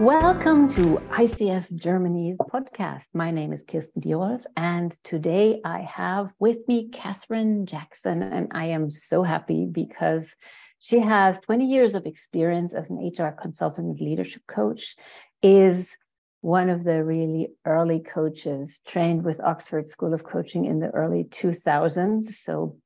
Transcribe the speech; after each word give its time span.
Welcome 0.00 0.70
to 0.70 0.98
ICF 1.10 1.74
Germany's 1.74 2.38
podcast. 2.38 3.04
My 3.12 3.30
name 3.30 3.52
is 3.52 3.62
Kirsten 3.62 4.00
Diolf, 4.00 4.42
and 4.56 4.96
today 5.04 5.60
I 5.62 5.80
have 5.82 6.32
with 6.38 6.66
me 6.66 6.88
Catherine 6.88 7.66
Jackson, 7.66 8.22
and 8.22 8.48
I 8.52 8.68
am 8.68 8.90
so 8.90 9.22
happy 9.22 9.66
because 9.70 10.34
she 10.78 11.00
has 11.00 11.38
20 11.40 11.66
years 11.66 11.94
of 11.94 12.06
experience 12.06 12.72
as 12.72 12.88
an 12.88 12.96
HR 12.96 13.36
consultant 13.38 13.88
and 13.88 14.00
leadership 14.00 14.40
coach, 14.48 14.96
is 15.42 15.98
one 16.40 16.70
of 16.70 16.82
the 16.82 17.04
really 17.04 17.48
early 17.66 18.00
coaches 18.00 18.80
trained 18.86 19.22
with 19.22 19.38
Oxford 19.40 19.86
School 19.86 20.14
of 20.14 20.24
Coaching 20.24 20.64
in 20.64 20.80
the 20.80 20.88
early 20.88 21.24
2000s. 21.24 22.24
So, 22.24 22.78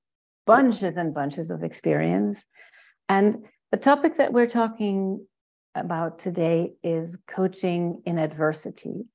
bunches 0.47 0.97
and 0.97 1.15
bunches 1.15 1.53
of 1.53 1.63
experience. 1.63 2.45
And 3.09 3.45
the 3.71 3.77
topic 3.77 4.17
that 4.17 4.33
we're 4.33 4.49
talking 4.49 5.25
about 5.75 6.19
today 6.19 6.73
is 6.83 7.17
coaching 7.27 8.03
in 8.07 8.19
adversity. 8.19 9.07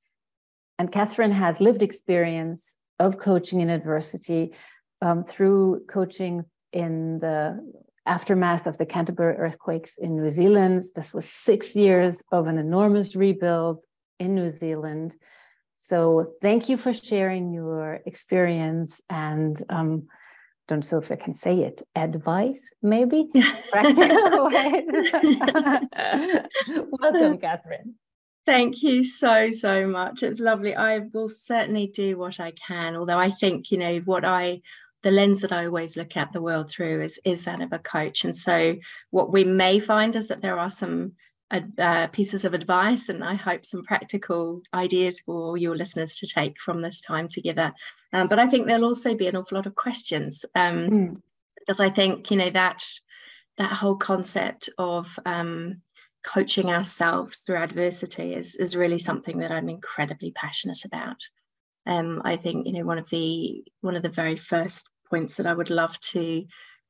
And 0.78 0.92
Catherine 0.92 1.32
has 1.32 1.62
lived 1.62 1.82
experience 1.82 2.78
of 3.00 3.18
coaching 3.18 3.62
in 3.62 3.70
adversity 3.70 4.54
um, 5.02 5.24
through 5.24 5.86
coaching 5.90 6.46
in 6.74 7.20
the 7.20 7.60
aftermath 8.06 8.68
of 8.68 8.78
the 8.78 8.86
Canterbury 8.86 9.36
earthquakes 9.36 9.98
in 9.98 10.16
New 10.16 10.30
Zealand. 10.30 10.82
This 10.96 11.14
was 11.14 11.30
six 11.30 11.76
years 11.76 12.22
of 12.32 12.48
an 12.48 12.58
enormous 12.58 13.16
rebuild 13.16 13.80
in 14.20 14.36
New 14.36 14.50
Zealand. 14.50 15.16
So, 15.76 16.34
thank 16.42 16.68
you 16.68 16.76
for 16.76 16.92
sharing 16.92 17.54
your 17.54 18.00
experience 18.06 19.00
and 19.10 19.62
um, 19.70 20.08
don't 20.70 20.90
know 20.92 21.00
if 21.00 21.12
I 21.12 21.16
can 21.16 21.34
say 21.34 21.62
it, 21.62 21.82
advice, 21.96 22.70
maybe 22.84 23.28
practical 23.72 24.52
Welcome, 26.92 27.40
Catherine. 27.40 27.96
Thank 28.46 28.84
you 28.84 29.04
so, 29.04 29.50
so 29.52 29.88
much. 29.88 30.24
It's 30.24 30.40
lovely. 30.40 30.76
I 30.76 31.00
will 31.00 31.28
certainly 31.28 31.88
do 31.88 32.18
what 32.18 32.40
I 32.40 32.52
can, 32.52 32.96
although 32.96 33.18
I 33.18 33.32
think, 33.32 33.72
you 33.72 33.80
know, 33.80 33.98
what 34.06 34.24
I 34.24 34.62
the 35.02 35.12
lens 35.12 35.42
that 35.42 35.54
I 35.54 35.66
always 35.66 35.96
look 35.96 36.18
at 36.18 36.34
the 36.34 36.42
world 36.42 36.70
through 36.70 37.02
is 37.02 37.20
is 37.24 37.46
that 37.46 37.62
of 37.62 37.74
a 37.74 37.80
coach. 37.80 38.24
And 38.24 38.36
so 38.36 38.76
what 39.10 39.32
we 39.32 39.44
may 39.44 39.80
find 39.80 40.16
is 40.16 40.28
that 40.28 40.42
there 40.42 40.60
are 40.60 40.70
some 40.70 41.14
uh, 41.52 42.08
pieces 42.08 42.46
of 42.46 42.54
advice 42.54 43.10
and 43.10 43.24
I 43.24 43.34
hope 43.34 43.66
some 43.66 43.84
practical 43.84 44.62
ideas 44.74 45.22
for 45.22 45.58
your 45.58 45.76
listeners 45.76 46.16
to 46.18 46.28
take 46.28 46.60
from 46.60 46.82
this 46.82 47.02
time 47.02 47.28
together. 47.28 47.74
Um, 48.14 48.28
but 48.28 48.40
I 48.40 48.48
think 48.48 48.68
there'll 48.68 48.86
also 48.86 49.16
be 49.16 49.28
an 49.28 49.36
awful 49.36 49.58
lot 49.58 49.66
of 49.66 49.76
questions 49.76 50.46
um, 50.56 50.88
mm. 50.88 51.22
because 51.60 51.80
I 51.80 51.90
think 51.90 52.30
you 52.32 52.38
know 52.38 52.50
that 52.52 52.84
that 53.58 53.74
whole 53.74 53.96
concept 53.96 54.70
of 54.78 55.20
um, 55.26 55.82
coaching 56.24 56.70
ourselves 56.70 57.40
through 57.40 57.58
adversity 57.58 58.34
is 58.34 58.56
is 58.56 58.76
really 58.76 59.00
something 59.00 59.40
that 59.40 59.52
I'm 59.52 59.70
incredibly 59.70 60.32
passionate 60.32 60.86
about. 60.86 61.18
Um, 61.86 62.22
I 62.26 62.36
think 62.36 62.68
you 62.68 62.74
know 62.74 62.86
one 62.86 63.00
of 63.00 63.10
the 63.10 63.64
one 63.82 63.96
of 63.96 64.04
the 64.04 64.10
very 64.10 64.36
first 64.36 64.88
points 65.10 65.36
that 65.36 65.48
I 65.48 65.54
would 65.54 65.70
love 65.70 66.00
to 66.00 66.46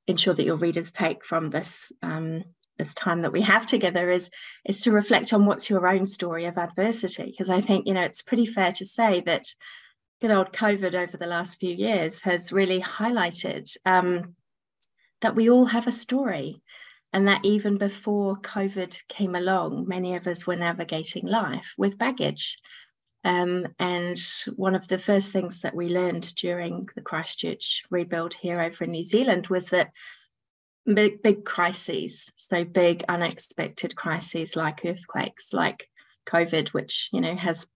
ensure 0.08 0.34
that 0.34 0.46
your 0.46 0.56
readers 0.56 0.92
take 0.92 1.24
from 1.24 1.50
this 1.50 1.92
um, 2.02 2.44
this 2.80 2.96
time 2.96 3.22
that 3.22 3.32
we 3.32 3.42
have 3.42 3.68
together 3.68 4.10
is 4.10 4.32
is 4.66 4.80
to 4.82 4.92
reflect 4.92 5.34
on 5.34 5.46
what's 5.46 5.70
your 5.70 5.88
own 5.88 6.08
story 6.08 6.46
of 6.46 6.58
adversity. 6.58 7.26
Because 7.26 7.52
i 7.52 7.62
think 7.62 7.86
you 7.86 7.94
know 7.94 8.02
it's 8.02 8.24
pretty 8.24 8.48
fair 8.48 8.72
to 8.72 8.86
say 8.86 9.22
that 9.22 9.46
good 10.22 10.32
old 10.32 10.52
covid 10.52 10.96
over 10.96 11.18
the 11.18 11.28
last 11.28 11.60
few 11.60 11.76
years 11.76 12.20
has 12.22 12.52
really 12.52 12.82
highlighted 12.82 13.70
um, 13.86 14.36
that 15.22 15.36
we 15.36 15.50
all 15.50 15.66
have 15.66 15.86
a 15.86 15.92
story 15.92 16.62
and 17.14 17.28
that 17.28 17.44
even 17.44 17.78
before 17.78 18.38
covid 18.38 19.00
came 19.08 19.36
along 19.36 19.88
many 19.88 20.16
of 20.16 20.26
us 20.26 20.48
were 20.48 20.56
navigating 20.56 21.28
life 21.28 21.76
with 21.78 22.00
baggage. 22.00 22.58
Um, 23.26 23.68
and 23.80 24.18
one 24.56 24.76
of 24.76 24.88
the 24.88 24.98
first 24.98 25.34
things 25.34 25.60
that 25.60 25.76
we 25.76 25.90
learned 25.90 26.34
during 26.36 26.86
the 26.96 27.02
Christchurch 27.02 27.84
rebuild 27.90 28.34
here 28.34 28.62
over 28.62 28.86
in 28.86 28.92
New 28.92 29.04
Zealand 29.04 29.48
was 29.48 29.70
that 29.70 29.92
big 30.94 31.22
big 31.22 31.46
crises 31.46 32.32
so 32.38 32.64
big 32.64 33.04
unexpected 33.10 33.96
crises 33.96 34.56
like 34.56 34.86
earthquakes 34.86 35.54
like 35.54 35.88
covid 36.26 36.70
which 36.70 37.10
you 37.12 37.22
know 37.22 37.36
has 37.36 37.68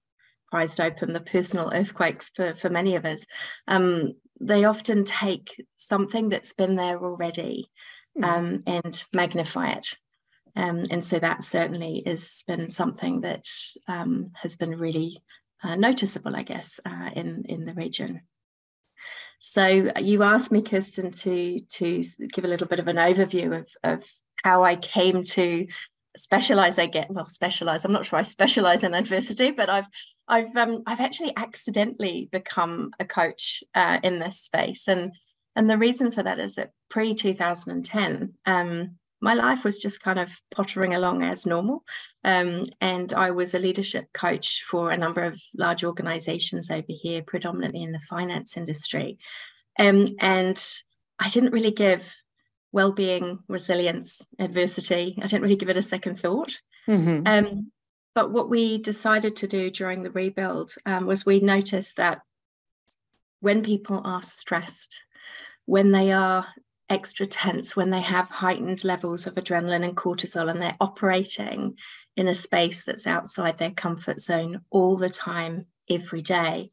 prized 0.53 0.79
open 0.79 1.09
the 1.09 1.19
personal 1.19 1.71
earthquakes 1.73 2.29
for 2.29 2.53
for 2.53 2.69
many 2.69 2.95
of 2.95 3.05
us. 3.05 3.25
Um, 3.67 4.13
they 4.39 4.65
often 4.65 5.03
take 5.03 5.65
something 5.77 6.29
that's 6.29 6.53
been 6.53 6.75
there 6.75 7.03
already 7.03 7.71
hmm. 8.15 8.23
um, 8.23 8.59
and 8.67 9.03
magnify 9.11 9.71
it. 9.71 9.97
Um, 10.55 10.85
and 10.91 11.03
so 11.03 11.17
that 11.17 11.43
certainly 11.43 12.03
has 12.05 12.43
been 12.45 12.69
something 12.69 13.21
that 13.21 13.47
um, 13.87 14.29
has 14.35 14.55
been 14.55 14.77
really 14.77 15.17
uh, 15.63 15.75
noticeable 15.75 16.35
i 16.35 16.43
guess 16.43 16.79
uh, 16.85 17.09
in 17.15 17.45
in 17.45 17.65
the 17.65 17.73
region 17.73 18.21
so 19.39 19.91
you 19.99 20.23
asked 20.23 20.51
me, 20.51 20.61
Kirsten, 20.61 21.11
to 21.11 21.59
to 21.59 22.03
give 22.31 22.45
a 22.45 22.47
little 22.47 22.67
bit 22.67 22.79
of 22.79 22.87
an 22.87 22.95
overview 22.95 23.59
of, 23.59 23.67
of 23.83 24.03
how 24.43 24.63
I 24.63 24.75
came 24.75 25.23
to 25.23 25.67
specialize. 26.17 26.77
I 26.77 26.85
get 26.85 27.09
well, 27.11 27.27
specialize. 27.27 27.83
I'm 27.83 27.91
not 27.91 28.05
sure 28.05 28.19
I 28.19 28.23
specialize 28.23 28.83
in 28.83 28.93
adversity, 28.93 29.51
but 29.51 29.69
I've 29.69 29.87
I've 30.27 30.55
um, 30.55 30.83
I've 30.85 31.01
actually 31.01 31.33
accidentally 31.35 32.29
become 32.31 32.91
a 32.99 33.05
coach 33.05 33.63
uh, 33.75 33.99
in 34.03 34.19
this 34.19 34.39
space, 34.39 34.87
and 34.87 35.13
and 35.55 35.69
the 35.69 35.77
reason 35.77 36.11
for 36.11 36.23
that 36.23 36.39
is 36.39 36.55
that 36.55 36.71
pre 36.89 37.13
2010, 37.13 38.33
um, 38.45 38.95
my 39.23 39.33
life 39.33 39.63
was 39.63 39.79
just 39.79 40.01
kind 40.01 40.19
of 40.19 40.37
pottering 40.53 40.93
along 40.93 41.23
as 41.23 41.45
normal. 41.45 41.85
Um, 42.25 42.65
and 42.81 43.13
I 43.13 43.31
was 43.31 43.53
a 43.53 43.59
leadership 43.59 44.07
coach 44.13 44.63
for 44.69 44.91
a 44.91 44.97
number 44.97 45.23
of 45.23 45.41
large 45.57 45.85
organizations 45.85 46.69
over 46.69 46.83
here, 46.89 47.23
predominantly 47.25 47.83
in 47.83 47.93
the 47.93 48.01
finance 48.01 48.57
industry. 48.57 49.17
Um, 49.79 50.15
and 50.19 50.61
I 51.19 51.29
didn't 51.29 51.53
really 51.53 51.71
give 51.71 52.13
well-being, 52.73 53.39
resilience, 53.47 54.27
adversity. 54.39 55.17
I 55.17 55.27
didn't 55.27 55.43
really 55.43 55.55
give 55.55 55.69
it 55.69 55.77
a 55.77 55.81
second 55.81 56.19
thought. 56.19 56.59
Mm-hmm. 56.89 57.25
Um, 57.25 57.71
but 58.15 58.29
what 58.31 58.49
we 58.49 58.77
decided 58.77 59.37
to 59.37 59.47
do 59.47 59.71
during 59.71 60.03
the 60.03 60.11
rebuild 60.11 60.73
um, 60.85 61.05
was 61.05 61.25
we 61.25 61.39
noticed 61.39 61.95
that 61.95 62.19
when 63.39 63.63
people 63.63 64.01
are 64.03 64.21
stressed, 64.21 65.01
when 65.65 65.93
they 65.93 66.11
are 66.11 66.45
extra 66.89 67.25
tense 67.25 67.75
when 67.75 67.89
they 67.89 68.01
have 68.01 68.29
heightened 68.29 68.83
levels 68.83 69.25
of 69.25 69.35
adrenaline 69.35 69.83
and 69.83 69.95
cortisol 69.95 70.49
and 70.49 70.61
they're 70.61 70.77
operating 70.79 71.75
in 72.15 72.27
a 72.27 72.35
space 72.35 72.83
that's 72.83 73.07
outside 73.07 73.57
their 73.57 73.71
comfort 73.71 74.19
zone 74.19 74.61
all 74.69 74.97
the 74.97 75.09
time, 75.09 75.65
every 75.89 76.21
day, 76.21 76.71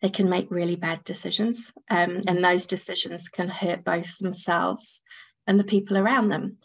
they 0.00 0.08
can 0.08 0.28
make 0.28 0.50
really 0.50 0.76
bad 0.76 1.02
decisions. 1.04 1.72
Um, 1.90 2.22
and 2.26 2.42
those 2.42 2.66
decisions 2.66 3.28
can 3.28 3.48
hurt 3.48 3.84
both 3.84 4.18
themselves 4.18 5.02
and 5.46 5.58
the 5.58 5.64
people 5.64 5.96
around 5.96 6.28
them. 6.28 6.58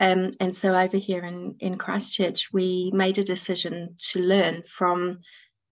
Um, 0.00 0.32
and 0.40 0.54
so 0.54 0.78
over 0.78 0.96
here 0.96 1.24
in, 1.24 1.56
in 1.58 1.76
Christchurch, 1.76 2.52
we 2.52 2.90
made 2.94 3.18
a 3.18 3.24
decision 3.24 3.96
to 4.10 4.20
learn 4.20 4.62
from 4.66 5.20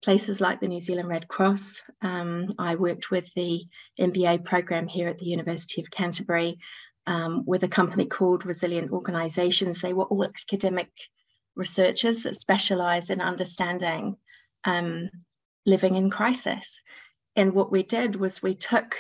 places 0.05 0.39
like 0.39 0.61
the 0.61 0.69
New 0.69 0.81
Zealand 0.81 1.09
Red 1.09 1.29
Cross. 1.29 1.83
Um, 2.03 2.53
I 2.59 2.75
worked 2.75 3.11
with 3.11 3.33
the 3.35 3.65
MBA 3.99 4.45
program 4.45 4.87
here 4.87 5.09
at 5.09 5.17
the 5.17 5.25
University 5.25 5.81
of 5.81 5.91
Canterbury 5.91 6.59
um, 7.07 7.43
with 7.47 7.63
a 7.63 7.69
company 7.69 8.05
called 8.05 8.45
Resilient 8.45 8.93
Organisations. 8.93 9.81
They 9.81 9.95
were 9.95 10.05
all 10.05 10.25
academic 10.25 10.91
researchers 11.57 12.23
that 12.23 12.37
specialise 12.37 13.09
in 13.09 13.23
understanding 13.23 14.17
um, 14.65 15.09
living 15.65 15.97
in 15.97 16.11
crisis. 16.11 16.81
And 17.35 17.55
what 17.55 17.73
we 17.73 17.83
did 17.83 18.17
was 18.17 18.43
we 18.43 18.55
took 18.55 18.97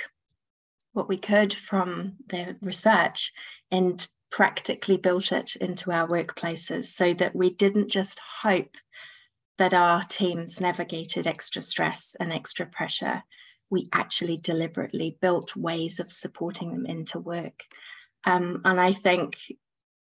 what 0.94 1.08
we 1.08 1.18
could 1.18 1.52
from 1.52 2.14
their 2.28 2.56
research 2.62 3.30
and 3.70 4.06
practically 4.30 4.96
built 4.96 5.32
it 5.32 5.54
into 5.56 5.92
our 5.92 6.08
workplaces 6.08 6.86
so 6.86 7.12
that 7.14 7.36
we 7.36 7.50
didn't 7.50 7.90
just 7.90 8.18
hope 8.40 8.76
that 9.58 9.74
our 9.74 10.02
teams 10.04 10.60
navigated 10.60 11.26
extra 11.26 11.62
stress 11.62 12.16
and 12.18 12.32
extra 12.32 12.66
pressure, 12.66 13.22
we 13.70 13.86
actually 13.92 14.36
deliberately 14.36 15.16
built 15.20 15.56
ways 15.56 16.00
of 16.00 16.12
supporting 16.12 16.72
them 16.72 16.86
into 16.86 17.18
work. 17.18 17.64
Um, 18.24 18.60
and 18.64 18.80
I 18.80 18.92
think 18.92 19.36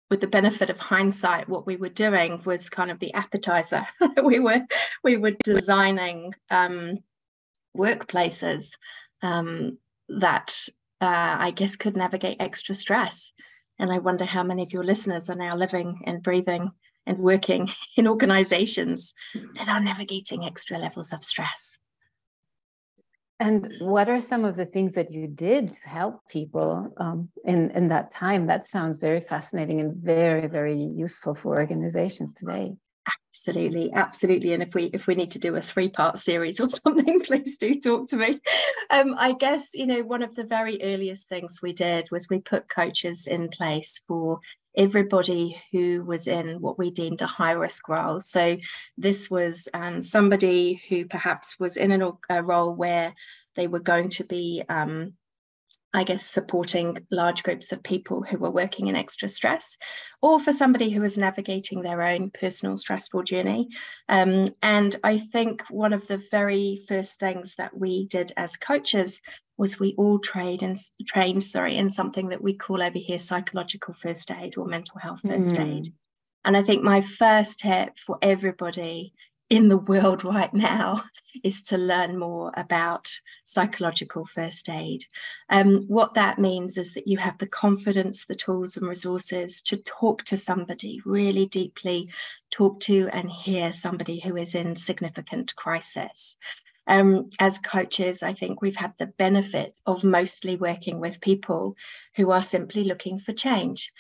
with 0.09 0.21
the 0.21 0.27
benefit 0.27 0.69
of 0.69 0.79
hindsight, 0.79 1.49
what 1.49 1.67
we 1.67 1.75
were 1.75 1.89
doing 1.89 2.41
was 2.45 2.69
kind 2.69 2.91
of 2.91 2.99
the 2.99 3.13
appetizer. 3.13 3.85
we 4.23 4.39
were 4.39 4.61
we 5.03 5.17
were 5.17 5.35
designing 5.43 6.33
um, 6.49 6.97
workplaces 7.75 8.71
um, 9.21 9.77
that 10.09 10.67
uh, 11.01 11.35
I 11.39 11.51
guess 11.51 11.75
could 11.75 11.97
navigate 11.97 12.37
extra 12.39 12.73
stress. 12.73 13.31
And 13.79 13.91
I 13.91 13.99
wonder 13.99 14.25
how 14.25 14.43
many 14.43 14.63
of 14.63 14.73
your 14.73 14.83
listeners 14.83 15.29
are 15.29 15.35
now 15.35 15.55
living 15.55 16.01
and 16.05 16.23
breathing 16.23 16.71
and 17.07 17.17
working 17.17 17.69
in 17.97 18.07
organizations 18.07 19.13
that 19.55 19.67
are 19.67 19.79
navigating 19.79 20.45
extra 20.45 20.77
levels 20.77 21.13
of 21.13 21.23
stress. 21.23 21.77
And 23.39 23.71
what 23.79 24.09
are 24.09 24.19
some 24.19 24.45
of 24.45 24.55
the 24.55 24.65
things 24.65 24.93
that 24.93 25.11
you 25.11 25.27
did 25.27 25.69
to 25.69 25.87
help 25.87 26.27
people 26.27 26.91
um, 26.97 27.29
in, 27.45 27.69
in 27.71 27.87
that 27.89 28.09
time? 28.09 28.47
That 28.47 28.67
sounds 28.67 28.97
very 28.97 29.21
fascinating 29.21 29.79
and 29.79 29.95
very, 29.95 30.47
very 30.47 30.75
useful 30.75 31.35
for 31.35 31.59
organizations 31.59 32.33
today. 32.33 32.75
Absolutely, 33.07 33.93
absolutely. 33.93 34.53
And 34.53 34.63
if 34.63 34.73
we 34.73 34.85
if 34.85 35.07
we 35.07 35.15
need 35.15 35.31
to 35.31 35.39
do 35.39 35.55
a 35.55 35.61
three 35.61 35.89
part 35.89 36.17
series 36.19 36.59
or 36.59 36.67
something, 36.85 37.19
please 37.21 37.57
do 37.57 37.73
talk 37.79 38.07
to 38.09 38.17
me. 38.17 38.39
Um, 38.89 39.15
I 39.17 39.33
guess 39.33 39.69
you 39.73 39.85
know 39.85 40.01
one 40.01 40.23
of 40.23 40.35
the 40.35 40.43
very 40.43 40.81
earliest 40.83 41.27
things 41.29 41.59
we 41.61 41.73
did 41.73 42.09
was 42.11 42.27
we 42.29 42.39
put 42.39 42.67
coaches 42.69 43.27
in 43.27 43.49
place 43.49 44.01
for 44.07 44.39
everybody 44.75 45.59
who 45.71 46.03
was 46.03 46.27
in 46.27 46.61
what 46.61 46.77
we 46.77 46.91
deemed 46.91 47.21
a 47.21 47.27
high 47.27 47.51
risk 47.51 47.87
role. 47.89 48.19
So 48.19 48.57
this 48.97 49.29
was 49.29 49.67
um, 49.73 50.01
somebody 50.01 50.81
who 50.89 51.05
perhaps 51.05 51.59
was 51.59 51.77
in 51.77 51.91
an, 51.91 52.11
a 52.29 52.43
role 52.43 52.75
where 52.75 53.13
they 53.55 53.67
were 53.67 53.79
going 53.79 54.09
to 54.11 54.23
be 54.23 54.63
um, 54.69 55.13
I 55.93 56.03
guess, 56.03 56.25
supporting 56.25 56.97
large 57.11 57.43
groups 57.43 57.71
of 57.71 57.81
people 57.81 58.21
who 58.21 58.43
are 58.45 58.51
working 58.51 58.87
in 58.87 58.95
extra 58.95 59.27
stress, 59.29 59.77
or 60.21 60.39
for 60.39 60.51
somebody 60.51 60.89
who 60.89 61.03
is 61.03 61.17
navigating 61.17 61.81
their 61.81 62.01
own 62.01 62.29
personal 62.31 62.77
stressful 62.77 63.23
journey. 63.23 63.69
Um, 64.09 64.53
and 64.61 64.95
I 65.03 65.17
think 65.17 65.63
one 65.69 65.93
of 65.93 66.07
the 66.07 66.21
very 66.29 66.79
first 66.87 67.19
things 67.19 67.55
that 67.57 67.77
we 67.77 68.05
did 68.07 68.33
as 68.37 68.57
coaches 68.57 69.21
was 69.57 69.79
we 69.79 69.95
all 69.97 70.19
trained 70.19 70.61
and 70.61 70.77
trained, 71.05 71.43
sorry, 71.43 71.77
in 71.77 71.89
something 71.89 72.29
that 72.29 72.43
we 72.43 72.53
call 72.53 72.81
over 72.81 72.99
here 72.99 73.17
psychological 73.17 73.93
first 73.93 74.29
aid 74.29 74.57
or 74.57 74.65
mental 74.65 74.99
health 74.99 75.21
first 75.21 75.55
mm. 75.55 75.77
aid. 75.77 75.93
And 76.45 76.55
I 76.55 76.61
think 76.61 76.83
my 76.83 77.01
first 77.01 77.59
tip 77.59 77.97
for 78.05 78.17
everybody 78.21 79.13
in 79.49 79.69
the 79.69 79.77
world 79.77 80.23
right 80.25 80.53
now 80.53 81.03
is 81.43 81.61
to 81.61 81.77
learn 81.77 82.17
more 82.17 82.51
about 82.57 83.09
psychological 83.45 84.25
first 84.25 84.69
aid. 84.69 85.05
Um, 85.49 85.85
what 85.87 86.15
that 86.15 86.39
means 86.39 86.77
is 86.77 86.93
that 86.93 87.07
you 87.07 87.17
have 87.17 87.37
the 87.37 87.47
confidence, 87.47 88.25
the 88.25 88.35
tools, 88.35 88.75
and 88.75 88.87
resources 88.87 89.61
to 89.63 89.77
talk 89.77 90.23
to 90.25 90.37
somebody 90.37 91.01
really 91.05 91.45
deeply, 91.45 92.09
talk 92.51 92.79
to 92.81 93.09
and 93.13 93.31
hear 93.31 93.71
somebody 93.71 94.19
who 94.19 94.35
is 94.35 94.55
in 94.55 94.75
significant 94.75 95.55
crisis. 95.55 96.37
Um, 96.87 97.29
as 97.39 97.59
coaches, 97.59 98.23
I 98.23 98.33
think 98.33 98.61
we've 98.61 98.77
had 98.77 98.93
the 98.97 99.07
benefit 99.07 99.77
of 99.85 100.05
mostly 100.05 100.55
working 100.55 100.99
with 100.99 101.21
people 101.21 101.75
who 102.15 102.31
are 102.31 102.41
simply 102.41 102.85
looking 102.85 103.19
for 103.19 103.33
change. 103.33 103.91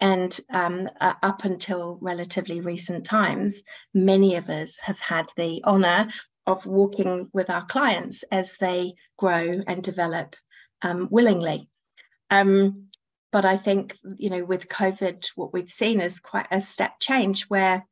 And 0.00 0.38
um, 0.50 0.88
uh, 1.00 1.14
up 1.22 1.44
until 1.44 1.98
relatively 2.00 2.60
recent 2.60 3.04
times, 3.04 3.62
many 3.94 4.36
of 4.36 4.50
us 4.50 4.78
have 4.80 4.98
had 4.98 5.26
the 5.36 5.62
honor 5.64 6.08
of 6.46 6.66
walking 6.66 7.28
with 7.32 7.50
our 7.50 7.64
clients 7.64 8.22
as 8.30 8.56
they 8.58 8.94
grow 9.16 9.60
and 9.66 9.82
develop 9.82 10.36
um, 10.82 11.08
willingly. 11.10 11.68
Um, 12.30 12.86
but 13.32 13.44
I 13.44 13.56
think, 13.56 13.96
you 14.16 14.30
know, 14.30 14.44
with 14.44 14.68
COVID, 14.68 15.26
what 15.34 15.52
we've 15.52 15.68
seen 15.68 16.00
is 16.00 16.20
quite 16.20 16.46
a 16.50 16.60
step 16.60 17.00
change 17.00 17.44
where 17.44 17.86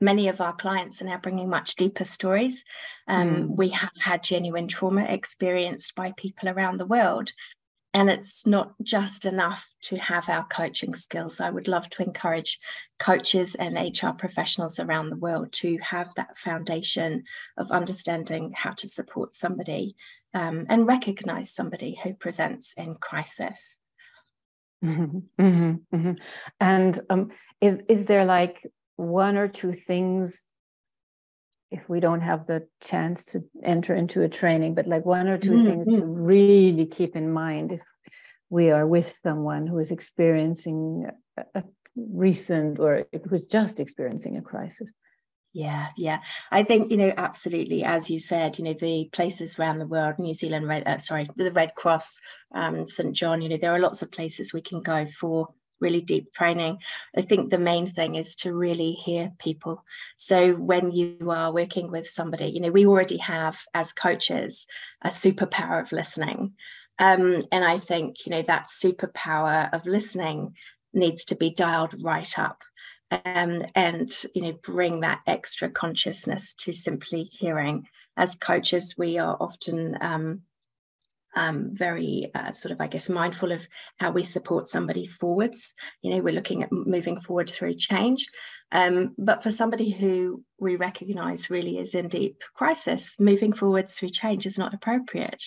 many 0.00 0.28
of 0.28 0.40
our 0.40 0.54
clients 0.54 1.02
are 1.02 1.06
now 1.06 1.18
bringing 1.18 1.48
much 1.48 1.76
deeper 1.76 2.04
stories. 2.04 2.64
Um, 3.06 3.28
mm. 3.28 3.56
We 3.56 3.68
have 3.70 3.96
had 4.00 4.22
genuine 4.22 4.68
trauma 4.68 5.02
experienced 5.02 5.94
by 5.94 6.12
people 6.16 6.48
around 6.48 6.78
the 6.78 6.86
world. 6.86 7.32
And 7.94 8.10
it's 8.10 8.46
not 8.46 8.74
just 8.82 9.24
enough 9.24 9.72
to 9.82 9.96
have 9.96 10.28
our 10.28 10.44
coaching 10.44 10.94
skills. 10.94 11.40
I 11.40 11.50
would 11.50 11.68
love 11.68 11.88
to 11.90 12.02
encourage 12.02 12.58
coaches 12.98 13.54
and 13.54 13.76
HR 13.76 14.10
professionals 14.10 14.78
around 14.78 15.08
the 15.08 15.16
world 15.16 15.52
to 15.52 15.78
have 15.78 16.14
that 16.16 16.36
foundation 16.36 17.24
of 17.56 17.70
understanding 17.70 18.52
how 18.54 18.72
to 18.72 18.88
support 18.88 19.34
somebody 19.34 19.96
um, 20.34 20.66
and 20.68 20.86
recognize 20.86 21.50
somebody 21.50 21.98
who 22.02 22.12
presents 22.14 22.74
in 22.76 22.94
crisis. 22.96 23.78
Mm-hmm, 24.84 25.18
mm-hmm, 25.42 25.96
mm-hmm. 25.96 26.12
And 26.60 27.00
um, 27.10 27.30
is 27.60 27.80
is 27.88 28.06
there 28.06 28.24
like 28.24 28.64
one 28.96 29.36
or 29.36 29.48
two 29.48 29.72
things 29.72 30.42
if 31.70 31.88
we 31.88 32.00
don't 32.00 32.20
have 32.20 32.46
the 32.46 32.66
chance 32.80 33.24
to 33.26 33.44
enter 33.62 33.94
into 33.94 34.22
a 34.22 34.28
training, 34.28 34.74
but 34.74 34.86
like 34.86 35.04
one 35.04 35.28
or 35.28 35.38
2 35.38 35.50
mm-hmm. 35.50 35.66
things 35.66 35.86
to 35.86 36.04
really 36.04 36.86
keep 36.86 37.14
in 37.14 37.30
mind 37.30 37.72
if 37.72 37.80
we 38.50 38.70
are 38.70 38.86
with 38.86 39.18
someone 39.22 39.66
who 39.66 39.78
is 39.78 39.90
experiencing 39.90 41.06
a, 41.36 41.44
a 41.54 41.64
recent 41.96 42.78
or 42.78 43.04
who's 43.28 43.46
just 43.46 43.80
experiencing 43.80 44.36
a 44.36 44.42
crisis. 44.42 44.90
Yeah, 45.52 45.88
yeah. 45.96 46.20
I 46.50 46.62
think, 46.62 46.90
you 46.90 46.96
know, 46.96 47.12
absolutely. 47.16 47.82
As 47.82 48.08
you 48.08 48.18
said, 48.18 48.58
you 48.58 48.64
know, 48.64 48.74
the 48.74 49.08
places 49.12 49.58
around 49.58 49.78
the 49.78 49.86
world, 49.86 50.18
New 50.18 50.34
Zealand 50.34 50.68
Red, 50.68 50.86
uh, 50.86 50.98
sorry, 50.98 51.28
the 51.36 51.50
Red 51.50 51.74
Cross, 51.74 52.20
um, 52.54 52.86
St. 52.86 53.14
John, 53.14 53.42
you 53.42 53.48
know, 53.48 53.56
there 53.56 53.72
are 53.72 53.80
lots 53.80 54.02
of 54.02 54.10
places 54.10 54.52
we 54.52 54.60
can 54.60 54.82
go 54.82 55.06
for 55.06 55.48
really 55.80 56.00
deep 56.00 56.32
training. 56.32 56.78
I 57.16 57.22
think 57.22 57.50
the 57.50 57.58
main 57.58 57.86
thing 57.86 58.14
is 58.14 58.34
to 58.36 58.52
really 58.52 58.92
hear 58.92 59.32
people. 59.38 59.84
So 60.16 60.54
when 60.54 60.90
you 60.90 61.30
are 61.30 61.52
working 61.52 61.90
with 61.90 62.08
somebody, 62.08 62.46
you 62.46 62.60
know, 62.60 62.70
we 62.70 62.86
already 62.86 63.18
have 63.18 63.60
as 63.74 63.92
coaches 63.92 64.66
a 65.02 65.08
superpower 65.08 65.80
of 65.80 65.92
listening. 65.92 66.54
Um, 66.98 67.44
and 67.52 67.64
I 67.64 67.78
think, 67.78 68.26
you 68.26 68.30
know, 68.30 68.42
that 68.42 68.66
superpower 68.66 69.72
of 69.72 69.86
listening 69.86 70.54
needs 70.92 71.24
to 71.26 71.36
be 71.36 71.50
dialed 71.50 71.94
right 72.02 72.38
up. 72.38 72.62
Um, 73.24 73.64
and 73.74 74.12
you 74.34 74.42
know 74.42 74.52
bring 74.62 75.00
that 75.00 75.22
extra 75.26 75.70
consciousness 75.70 76.52
to 76.58 76.74
simply 76.74 77.30
hearing 77.32 77.88
as 78.18 78.34
coaches 78.34 78.96
we 78.98 79.16
are 79.16 79.34
often 79.40 79.96
um, 80.02 80.42
um, 81.38 81.70
very 81.72 82.30
uh, 82.34 82.50
sort 82.50 82.72
of, 82.72 82.80
I 82.80 82.88
guess, 82.88 83.08
mindful 83.08 83.52
of 83.52 83.66
how 84.00 84.10
we 84.10 84.24
support 84.24 84.66
somebody 84.66 85.06
forwards. 85.06 85.72
You 86.02 86.10
know, 86.10 86.20
we're 86.20 86.34
looking 86.34 86.64
at 86.64 86.72
moving 86.72 87.20
forward 87.20 87.48
through 87.48 87.74
change. 87.74 88.26
Um, 88.72 89.14
but 89.16 89.42
for 89.42 89.50
somebody 89.50 89.90
who 89.90 90.44
we 90.58 90.76
recognize 90.76 91.48
really 91.48 91.78
is 91.78 91.94
in 91.94 92.08
deep 92.08 92.42
crisis, 92.54 93.14
moving 93.18 93.52
forwards 93.52 93.94
through 93.94 94.10
change 94.10 94.46
is 94.46 94.58
not 94.58 94.74
appropriate. 94.74 95.44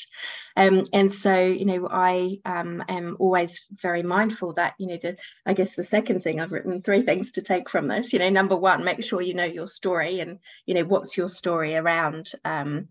Um, 0.55 0.85
and 0.93 1.11
so, 1.11 1.45
you 1.45 1.65
know, 1.65 1.88
I 1.91 2.38
um, 2.45 2.83
am 2.88 3.17
always 3.19 3.61
very 3.81 4.01
mindful 4.01 4.53
that, 4.53 4.73
you 4.79 4.88
know, 4.88 4.97
the, 4.99 5.17
I 5.45 5.53
guess 5.53 5.75
the 5.75 5.83
second 5.83 6.21
thing 6.21 6.39
I've 6.39 6.53
written 6.53 6.81
three 6.81 7.03
things 7.03 7.31
to 7.33 7.41
take 7.41 7.69
from 7.69 7.89
this, 7.89 8.13
you 8.13 8.19
know, 8.19 8.29
number 8.29 8.55
one, 8.55 8.83
make 8.83 9.03
sure 9.03 9.21
you 9.21 9.33
know 9.33 9.43
your 9.43 9.67
story 9.67 10.21
and, 10.21 10.39
you 10.65 10.73
know, 10.73 10.85
what's 10.85 11.17
your 11.17 11.27
story 11.27 11.75
around 11.75 12.31
um, 12.45 12.88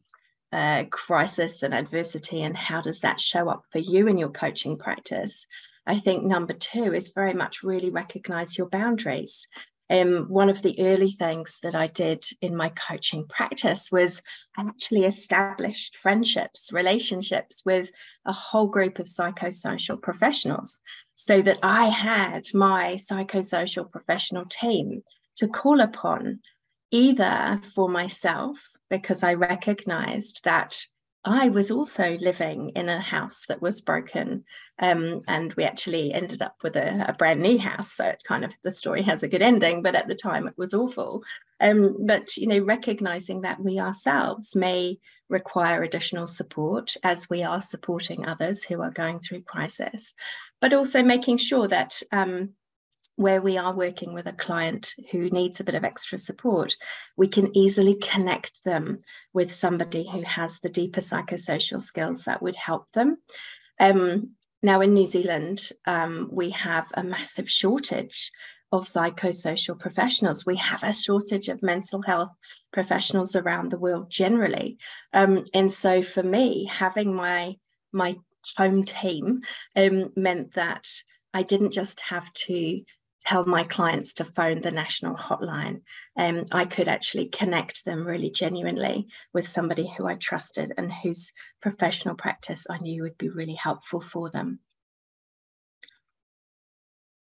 uh, 0.52 0.84
crisis 0.90 1.62
and 1.62 1.74
adversity 1.74 2.42
and 2.42 2.56
how 2.56 2.80
does 2.80 3.00
that 3.00 3.20
show 3.20 3.48
up 3.48 3.64
for 3.70 3.78
you 3.78 4.08
in 4.08 4.18
your 4.18 4.30
coaching 4.30 4.76
practice? 4.76 5.46
I 5.86 5.98
think 5.98 6.24
number 6.24 6.52
two 6.52 6.92
is 6.92 7.12
very 7.14 7.34
much 7.34 7.62
really 7.62 7.90
recognize 7.90 8.58
your 8.58 8.68
boundaries. 8.68 9.46
Um, 9.88 10.26
one 10.28 10.48
of 10.48 10.62
the 10.62 10.76
early 10.78 11.10
things 11.10 11.58
that 11.64 11.74
I 11.74 11.88
did 11.88 12.24
in 12.40 12.54
my 12.54 12.68
coaching 12.68 13.26
practice 13.26 13.90
was 13.90 14.22
I 14.56 14.62
actually 14.62 15.04
established 15.04 15.96
friendships, 15.96 16.70
relationships 16.72 17.62
with 17.66 17.90
a 18.24 18.32
whole 18.32 18.68
group 18.68 19.00
of 19.00 19.06
psychosocial 19.06 20.00
professionals 20.00 20.78
so 21.16 21.42
that 21.42 21.58
I 21.64 21.88
had 21.88 22.46
my 22.54 22.94
psychosocial 22.94 23.90
professional 23.90 24.44
team 24.44 25.02
to 25.36 25.48
call 25.48 25.80
upon 25.80 26.38
either 26.92 27.60
for 27.74 27.88
myself 27.88 28.60
because 28.90 29.22
I 29.22 29.34
recognized 29.34 30.42
that 30.44 30.84
I 31.24 31.50
was 31.50 31.70
also 31.70 32.16
living 32.18 32.70
in 32.74 32.88
a 32.88 33.00
house 33.00 33.44
that 33.48 33.60
was 33.60 33.82
broken. 33.82 34.44
Um, 34.78 35.20
and 35.28 35.52
we 35.52 35.64
actually 35.64 36.14
ended 36.14 36.40
up 36.40 36.56
with 36.62 36.76
a, 36.76 37.04
a, 37.08 37.12
brand 37.12 37.40
new 37.40 37.58
house. 37.58 37.92
So 37.92 38.06
it 38.06 38.22
kind 38.26 38.42
of 38.42 38.54
the 38.64 38.72
story 38.72 39.02
has 39.02 39.22
a 39.22 39.28
good 39.28 39.42
ending, 39.42 39.82
but 39.82 39.94
at 39.94 40.08
the 40.08 40.14
time 40.14 40.48
it 40.48 40.56
was 40.56 40.72
awful. 40.72 41.22
Um, 41.60 42.06
but, 42.06 42.34
you 42.38 42.46
know, 42.46 42.60
recognizing 42.60 43.42
that 43.42 43.60
we 43.60 43.78
ourselves 43.78 44.56
may 44.56 44.98
require 45.28 45.82
additional 45.82 46.26
support 46.26 46.96
as 47.02 47.28
we 47.28 47.42
are 47.42 47.60
supporting 47.60 48.24
others 48.24 48.64
who 48.64 48.80
are 48.80 48.90
going 48.90 49.20
through 49.20 49.42
crisis, 49.42 50.14
but 50.60 50.72
also 50.72 51.02
making 51.02 51.36
sure 51.36 51.68
that 51.68 52.00
um, 52.12 52.54
where 53.16 53.42
we 53.42 53.58
are 53.58 53.74
working 53.74 54.14
with 54.14 54.26
a 54.26 54.32
client 54.32 54.94
who 55.10 55.28
needs 55.30 55.60
a 55.60 55.64
bit 55.64 55.74
of 55.74 55.84
extra 55.84 56.18
support, 56.18 56.74
we 57.16 57.28
can 57.28 57.56
easily 57.56 57.94
connect 57.94 58.64
them 58.64 58.98
with 59.32 59.52
somebody 59.52 60.08
who 60.10 60.22
has 60.22 60.58
the 60.60 60.68
deeper 60.68 61.00
psychosocial 61.00 61.80
skills 61.80 62.24
that 62.24 62.42
would 62.42 62.56
help 62.56 62.90
them. 62.92 63.18
Um, 63.78 64.30
now, 64.62 64.80
in 64.80 64.94
New 64.94 65.06
Zealand, 65.06 65.70
um, 65.86 66.28
we 66.32 66.50
have 66.50 66.86
a 66.94 67.02
massive 67.02 67.50
shortage 67.50 68.30
of 68.72 68.86
psychosocial 68.86 69.78
professionals. 69.78 70.46
We 70.46 70.56
have 70.56 70.82
a 70.84 70.92
shortage 70.92 71.48
of 71.48 71.62
mental 71.62 72.02
health 72.02 72.30
professionals 72.72 73.34
around 73.34 73.70
the 73.70 73.78
world 73.78 74.10
generally. 74.10 74.78
Um, 75.12 75.44
and 75.54 75.72
so 75.72 76.02
for 76.02 76.22
me, 76.22 76.66
having 76.66 77.14
my 77.14 77.56
my 77.92 78.16
home 78.56 78.84
team 78.84 79.40
um, 79.76 80.12
meant 80.16 80.54
that 80.54 80.86
I 81.34 81.42
didn't 81.42 81.72
just 81.72 82.00
have 82.00 82.32
to 82.32 82.82
tell 83.20 83.44
my 83.44 83.64
clients 83.64 84.14
to 84.14 84.24
phone 84.24 84.60
the 84.60 84.70
national 84.70 85.14
hotline. 85.14 85.82
Um, 86.16 86.44
I 86.52 86.64
could 86.64 86.88
actually 86.88 87.28
connect 87.28 87.84
them 87.84 88.06
really 88.06 88.30
genuinely 88.30 89.08
with 89.32 89.46
somebody 89.46 89.92
who 89.96 90.06
I 90.06 90.14
trusted 90.14 90.72
and 90.76 90.92
whose 90.92 91.32
professional 91.60 92.14
practice 92.14 92.66
I 92.68 92.78
knew 92.78 93.02
would 93.02 93.18
be 93.18 93.28
really 93.28 93.54
helpful 93.54 94.00
for 94.00 94.30
them. 94.30 94.60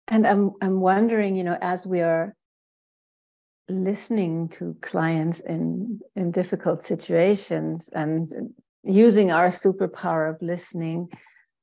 And 0.07 0.27
I'm 0.27 0.51
I'm 0.61 0.81
wondering, 0.81 1.35
you 1.35 1.43
know, 1.43 1.57
as 1.61 1.87
we 1.87 2.01
are 2.01 2.35
listening 3.69 4.49
to 4.49 4.75
clients 4.81 5.39
in 5.39 6.01
in 6.15 6.31
difficult 6.31 6.85
situations 6.85 7.89
and 7.93 8.53
using 8.83 9.31
our 9.31 9.47
superpower 9.47 10.29
of 10.29 10.41
listening 10.41 11.09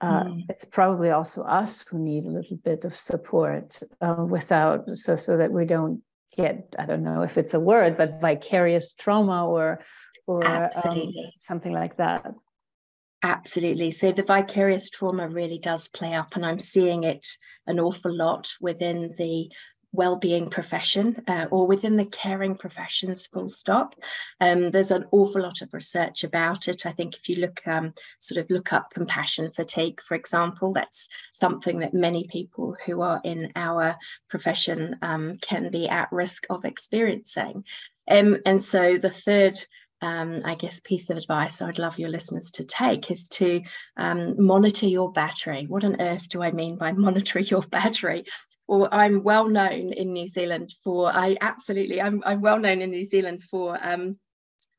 uh, 0.00 0.24
mm. 0.24 0.44
it's 0.48 0.64
probably 0.64 1.10
also 1.10 1.42
us 1.42 1.84
who 1.88 1.98
need 1.98 2.24
a 2.24 2.30
little 2.30 2.56
bit 2.58 2.84
of 2.84 2.96
support 2.96 3.78
uh, 4.00 4.24
without 4.28 4.88
so 4.94 5.16
so 5.16 5.36
that 5.36 5.50
we 5.50 5.64
don't 5.64 6.00
get 6.36 6.74
i 6.78 6.86
don't 6.86 7.02
know 7.02 7.22
if 7.22 7.36
it's 7.38 7.54
a 7.54 7.60
word 7.60 7.96
but 7.96 8.20
vicarious 8.20 8.92
trauma 8.92 9.46
or 9.46 9.80
or 10.26 10.44
um, 10.46 10.70
something 11.46 11.72
like 11.72 11.96
that 11.96 12.34
Absolutely. 13.22 13.90
So 13.90 14.12
the 14.12 14.22
vicarious 14.22 14.88
trauma 14.88 15.28
really 15.28 15.58
does 15.58 15.88
play 15.88 16.14
up, 16.14 16.36
and 16.36 16.46
I'm 16.46 16.60
seeing 16.60 17.02
it 17.02 17.26
an 17.66 17.80
awful 17.80 18.14
lot 18.14 18.52
within 18.60 19.12
the 19.18 19.50
well-being 19.92 20.48
profession 20.50 21.22
uh, 21.28 21.46
or 21.50 21.66
within 21.66 21.96
the 21.96 22.04
caring 22.04 22.54
professions 22.54 23.26
full 23.26 23.48
stop 23.48 23.94
um, 24.40 24.70
there's 24.70 24.90
an 24.90 25.04
awful 25.12 25.42
lot 25.42 25.62
of 25.62 25.72
research 25.72 26.24
about 26.24 26.68
it 26.68 26.86
i 26.86 26.92
think 26.92 27.16
if 27.16 27.28
you 27.28 27.36
look 27.36 27.66
um, 27.66 27.92
sort 28.18 28.38
of 28.38 28.50
look 28.50 28.72
up 28.72 28.90
compassion 28.92 29.50
fatigue 29.50 30.00
for 30.00 30.14
example 30.14 30.72
that's 30.72 31.08
something 31.32 31.78
that 31.78 31.94
many 31.94 32.26
people 32.28 32.76
who 32.84 33.00
are 33.00 33.20
in 33.24 33.50
our 33.56 33.96
profession 34.28 34.96
um, 35.02 35.36
can 35.36 35.70
be 35.70 35.88
at 35.88 36.12
risk 36.12 36.46
of 36.50 36.64
experiencing 36.64 37.64
um, 38.10 38.36
and 38.46 38.62
so 38.62 38.98
the 38.98 39.10
third 39.10 39.58
um, 40.00 40.42
I 40.44 40.54
guess, 40.54 40.80
piece 40.80 41.10
of 41.10 41.16
advice 41.16 41.60
I'd 41.60 41.78
love 41.78 41.98
your 41.98 42.08
listeners 42.08 42.50
to 42.52 42.64
take 42.64 43.10
is 43.10 43.26
to 43.28 43.62
um, 43.96 44.34
monitor 44.44 44.86
your 44.86 45.10
battery. 45.10 45.66
What 45.66 45.84
on 45.84 46.00
earth 46.00 46.28
do 46.28 46.42
I 46.42 46.52
mean 46.52 46.76
by 46.76 46.92
monitor 47.08 47.40
your 47.40 47.62
battery? 47.62 48.24
Well, 48.68 48.88
I'm 48.92 49.24
well 49.24 49.48
known 49.48 49.92
in 49.92 50.12
New 50.12 50.28
Zealand 50.28 50.72
for, 50.84 51.10
I 51.10 51.36
absolutely, 51.40 52.00
I'm, 52.00 52.22
I'm 52.24 52.42
well 52.42 52.58
known 52.58 52.82
in 52.82 52.90
New 52.90 53.04
Zealand 53.04 53.42
for. 53.50 53.78
Um, 53.80 54.18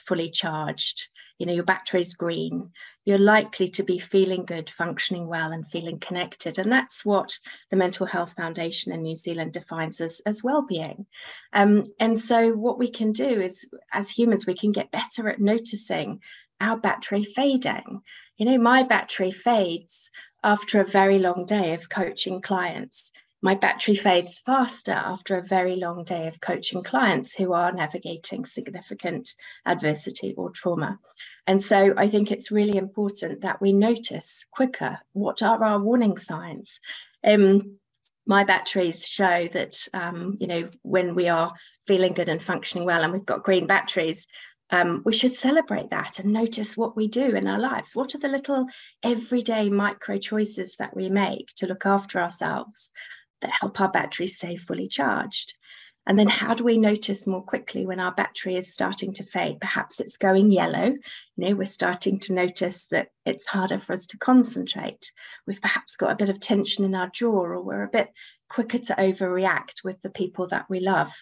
fully 0.06 0.30
charged, 0.30 1.10
you 1.38 1.46
know, 1.46 1.54
your 1.54 1.64
battery's 1.64 2.14
green, 2.14 2.72
you're 3.06 3.18
likely 3.18 3.68
to 3.68 3.84
be 3.84 4.00
feeling 4.00 4.46
good, 4.46 4.70
functioning 4.70 5.28
well, 5.28 5.52
and 5.52 5.70
feeling 5.70 6.00
connected. 6.00 6.58
And 6.58 6.72
that's 6.72 7.04
what 7.04 7.38
the 7.70 7.78
Mental 7.78 8.06
Health 8.06 8.34
Foundation 8.34 8.94
in 8.94 9.02
New 9.02 9.16
Zealand 9.16 9.52
defines 9.52 10.00
as, 10.00 10.22
as 10.26 10.44
well-being. 10.44 11.06
Um, 11.52 11.84
and 12.00 12.18
so 12.18 12.54
what 12.54 12.80
we 12.80 12.90
can 12.90 13.12
do 13.12 13.26
is, 13.26 13.68
as 13.92 14.10
humans, 14.10 14.46
we 14.46 14.56
can 14.56 14.72
get 14.72 14.92
better 14.92 15.28
at 15.28 15.42
noticing 15.42 16.22
our 16.64 16.78
battery 16.78 17.24
fading 17.24 18.02
you 18.38 18.46
know, 18.46 18.58
my 18.58 18.84
battery 18.84 19.32
fades 19.32 20.10
after 20.44 20.82
a 20.82 20.86
very 20.86 21.20
long 21.20 21.46
day 21.46 21.74
of 21.74 21.90
coaching 21.90 22.42
clients. 22.42 23.12
My 23.42 23.56
battery 23.56 23.96
fades 23.96 24.40
faster 24.40 24.94
after 24.94 25.38
a 25.38 25.46
very 25.46 25.76
long 25.76 26.04
day 26.04 26.28
of 26.28 26.40
coaching 26.40 26.82
clients 26.82 27.34
who 27.34 27.54
are 27.54 27.74
navigating 27.74 28.46
significant 28.46 29.36
adversity 29.66 30.34
or 30.38 30.50
trauma. 30.50 31.00
And 31.46 31.62
so 31.62 31.94
I 31.98 32.08
think 32.08 32.32
it's 32.32 32.52
really 32.52 32.78
important 32.78 33.42
that 33.42 33.62
we 33.62 33.74
notice 33.74 34.46
quicker 34.52 35.00
what 35.12 35.44
are 35.44 35.62
our 35.62 35.80
warning 35.80 36.18
signs. 36.18 36.80
Um, 37.24 37.78
my 38.26 38.46
batteries 38.46 39.06
show 39.06 39.48
that 39.52 39.76
um, 39.94 40.38
you 40.40 40.48
know 40.48 40.70
when 40.84 41.14
we 41.14 41.28
are 41.28 41.54
feeling 41.86 42.14
good 42.14 42.30
and 42.30 42.42
functioning 42.42 42.86
well 42.86 43.04
and 43.04 43.12
we've 43.12 43.26
got 43.26 43.44
green 43.44 43.68
batteries 43.68 44.28
um, 44.74 45.04
we 45.06 45.14
should 45.14 45.36
celebrate 45.36 45.92
that 45.92 46.18
and 46.18 46.34
notice 46.34 46.76
what 46.76 46.96
we 46.98 47.08
do 47.08 47.36
in 47.36 47.48
our 47.48 47.60
lives. 47.60 47.96
What 47.96 48.16
are 48.16 48.18
the 48.18 48.28
little 48.28 48.66
everyday 49.04 49.70
micro 49.70 50.18
choices 50.18 50.78
that 50.78 50.96
we 50.96 51.10
make 51.10 51.50
to 51.58 51.68
look 51.68 51.86
after 51.86 52.20
ourselves 52.20 52.90
that 53.42 53.52
help 53.62 53.80
our 53.80 53.92
battery 53.92 54.26
stay 54.26 54.56
fully 54.56 54.88
charged? 54.88 55.54
And 56.08 56.18
then 56.18 56.28
how 56.28 56.56
do 56.56 56.64
we 56.64 56.80
notice 56.80 57.28
more 57.28 57.44
quickly 57.44 57.86
when 57.86 58.00
our 58.00 58.14
battery 58.14 58.56
is 58.56 58.74
starting 58.74 59.14
to 59.14 59.24
fade? 59.24 59.62
Perhaps 59.62 60.00
it's 60.00 60.18
going 60.18 60.52
yellow. 60.52 60.88
You 60.88 60.98
know, 61.38 61.56
we're 61.56 61.66
starting 61.66 62.18
to 62.20 62.34
notice 62.34 62.88
that 62.88 63.10
it's 63.28 63.46
harder 63.46 63.78
for 63.78 63.94
us 63.94 64.08
to 64.08 64.18
concentrate. 64.18 65.12
We've 65.46 65.62
perhaps 65.62 65.96
got 65.96 66.12
a 66.12 66.16
bit 66.16 66.30
of 66.30 66.40
tension 66.40 66.84
in 66.84 66.96
our 66.96 67.10
jaw, 67.10 67.30
or 67.30 67.62
we're 67.62 67.84
a 67.84 67.90
bit 67.90 68.10
quicker 68.50 68.80
to 68.80 68.96
overreact 68.96 69.84
with 69.84 70.02
the 70.02 70.10
people 70.10 70.48
that 70.48 70.66
we 70.68 70.80
love 70.80 71.14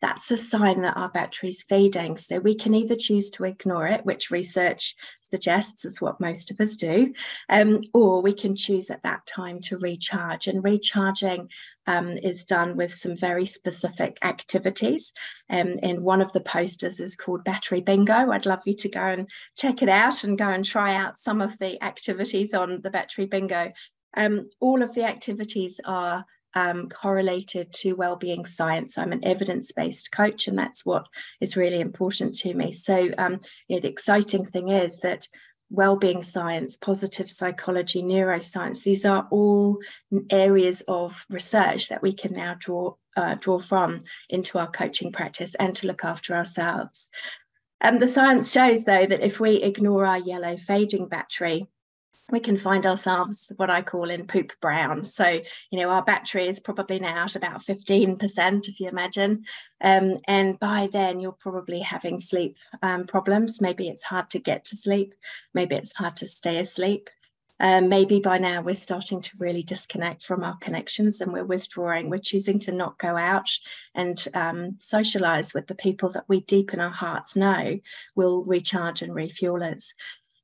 that's 0.00 0.30
a 0.30 0.36
sign 0.36 0.82
that 0.82 0.96
our 0.96 1.08
battery's 1.08 1.62
fading. 1.62 2.16
So 2.16 2.38
we 2.38 2.54
can 2.54 2.74
either 2.74 2.96
choose 2.96 3.30
to 3.30 3.44
ignore 3.44 3.86
it, 3.86 4.04
which 4.04 4.30
research 4.30 4.94
suggests 5.20 5.84
is 5.84 6.00
what 6.00 6.20
most 6.20 6.50
of 6.50 6.60
us 6.60 6.76
do, 6.76 7.12
um, 7.48 7.80
or 7.92 8.22
we 8.22 8.32
can 8.32 8.54
choose 8.54 8.90
at 8.90 9.02
that 9.02 9.26
time 9.26 9.60
to 9.62 9.78
recharge. 9.78 10.46
And 10.46 10.62
recharging 10.62 11.48
um, 11.86 12.10
is 12.18 12.44
done 12.44 12.76
with 12.76 12.92
some 12.92 13.16
very 13.16 13.46
specific 13.46 14.18
activities. 14.22 15.12
Um, 15.50 15.76
and 15.82 16.02
one 16.02 16.20
of 16.20 16.32
the 16.32 16.40
posters 16.40 17.00
is 17.00 17.16
called 17.16 17.44
Battery 17.44 17.80
Bingo. 17.80 18.30
I'd 18.30 18.46
love 18.46 18.62
you 18.66 18.74
to 18.74 18.88
go 18.88 19.00
and 19.00 19.28
check 19.56 19.82
it 19.82 19.88
out 19.88 20.22
and 20.22 20.38
go 20.38 20.48
and 20.48 20.64
try 20.64 20.94
out 20.94 21.18
some 21.18 21.40
of 21.40 21.58
the 21.58 21.82
activities 21.82 22.54
on 22.54 22.82
the 22.82 22.90
Battery 22.90 23.26
Bingo. 23.26 23.72
Um, 24.16 24.50
all 24.60 24.82
of 24.82 24.94
the 24.94 25.04
activities 25.04 25.80
are 25.84 26.24
um, 26.54 26.88
correlated 26.88 27.72
to 27.72 27.94
well-being 27.94 28.44
science. 28.44 28.98
I'm 28.98 29.12
an 29.12 29.24
evidence-based 29.24 30.10
coach, 30.12 30.48
and 30.48 30.58
that's 30.58 30.84
what 30.84 31.06
is 31.40 31.56
really 31.56 31.80
important 31.80 32.34
to 32.38 32.54
me. 32.54 32.72
So, 32.72 33.10
um, 33.18 33.40
you 33.68 33.76
know, 33.76 33.80
the 33.80 33.88
exciting 33.88 34.44
thing 34.44 34.68
is 34.68 35.00
that 35.00 35.28
well-being 35.70 36.22
science, 36.22 36.76
positive 36.76 37.30
psychology, 37.30 38.02
neuroscience, 38.02 38.82
these 38.82 39.04
are 39.04 39.28
all 39.30 39.78
areas 40.30 40.82
of 40.88 41.26
research 41.28 41.88
that 41.88 42.02
we 42.02 42.12
can 42.12 42.32
now 42.32 42.56
draw 42.58 42.94
uh, 43.16 43.34
draw 43.34 43.58
from 43.58 44.02
into 44.28 44.58
our 44.58 44.70
coaching 44.70 45.10
practice 45.10 45.56
and 45.56 45.74
to 45.74 45.88
look 45.88 46.04
after 46.04 46.36
ourselves. 46.36 47.10
Um, 47.80 47.98
the 47.98 48.06
science 48.08 48.52
shows, 48.52 48.84
though, 48.84 49.06
that 49.06 49.24
if 49.24 49.40
we 49.40 49.56
ignore 49.56 50.06
our 50.06 50.18
yellow 50.18 50.56
fading 50.56 51.08
battery, 51.08 51.66
we 52.30 52.40
can 52.40 52.58
find 52.58 52.84
ourselves 52.84 53.50
what 53.56 53.70
I 53.70 53.82
call 53.82 54.10
in 54.10 54.26
poop 54.26 54.52
brown. 54.60 55.04
So, 55.04 55.40
you 55.70 55.78
know, 55.78 55.90
our 55.90 56.02
battery 56.02 56.46
is 56.46 56.60
probably 56.60 56.98
now 56.98 57.24
at 57.24 57.36
about 57.36 57.62
15%, 57.62 58.68
if 58.68 58.80
you 58.80 58.88
imagine. 58.88 59.44
Um, 59.80 60.18
and 60.26 60.58
by 60.58 60.88
then, 60.92 61.20
you're 61.20 61.32
probably 61.32 61.80
having 61.80 62.20
sleep 62.20 62.58
um, 62.82 63.06
problems. 63.06 63.60
Maybe 63.60 63.88
it's 63.88 64.02
hard 64.02 64.30
to 64.30 64.38
get 64.38 64.66
to 64.66 64.76
sleep. 64.76 65.14
Maybe 65.54 65.76
it's 65.76 65.96
hard 65.96 66.16
to 66.16 66.26
stay 66.26 66.58
asleep. 66.58 67.08
Um, 67.60 67.88
maybe 67.88 68.20
by 68.20 68.38
now 68.38 68.62
we're 68.62 68.74
starting 68.74 69.20
to 69.20 69.36
really 69.38 69.62
disconnect 69.62 70.22
from 70.22 70.44
our 70.44 70.56
connections 70.58 71.20
and 71.20 71.32
we're 71.32 71.44
withdrawing. 71.44 72.08
We're 72.08 72.18
choosing 72.18 72.60
to 72.60 72.72
not 72.72 72.98
go 72.98 73.16
out 73.16 73.48
and 73.94 74.22
um, 74.34 74.76
socialize 74.78 75.54
with 75.54 75.66
the 75.66 75.74
people 75.74 76.10
that 76.10 76.24
we 76.28 76.42
deep 76.42 76.72
in 76.72 76.80
our 76.80 76.90
hearts 76.90 77.34
know 77.34 77.80
will 78.14 78.44
recharge 78.44 79.02
and 79.02 79.12
refuel 79.12 79.64
us. 79.64 79.92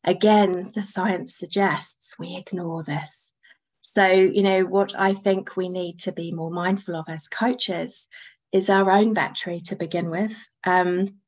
Again, 0.05 0.71
the 0.75 0.83
science 0.83 1.35
suggests 1.35 2.15
we 2.19 2.37
ignore 2.37 2.83
this. 2.83 3.33
So, 3.81 4.07
you 4.07 4.43
know, 4.43 4.65
what 4.65 4.95
I 4.99 5.15
think 5.15 5.57
we 5.57 5.69
need 5.69 5.99
to 6.01 6.13
be 6.13 6.33
more 6.33 6.51
mindful 6.51 6.97
of 6.97 7.07
as 7.09 7.29
coaches 7.29 8.09
is 8.53 8.71
our 8.71 8.91
own 8.91 9.15
battery 9.15 9.61
to 9.61 9.77
begin 9.77 10.11
with. 10.11 10.37
Um, 10.65 11.21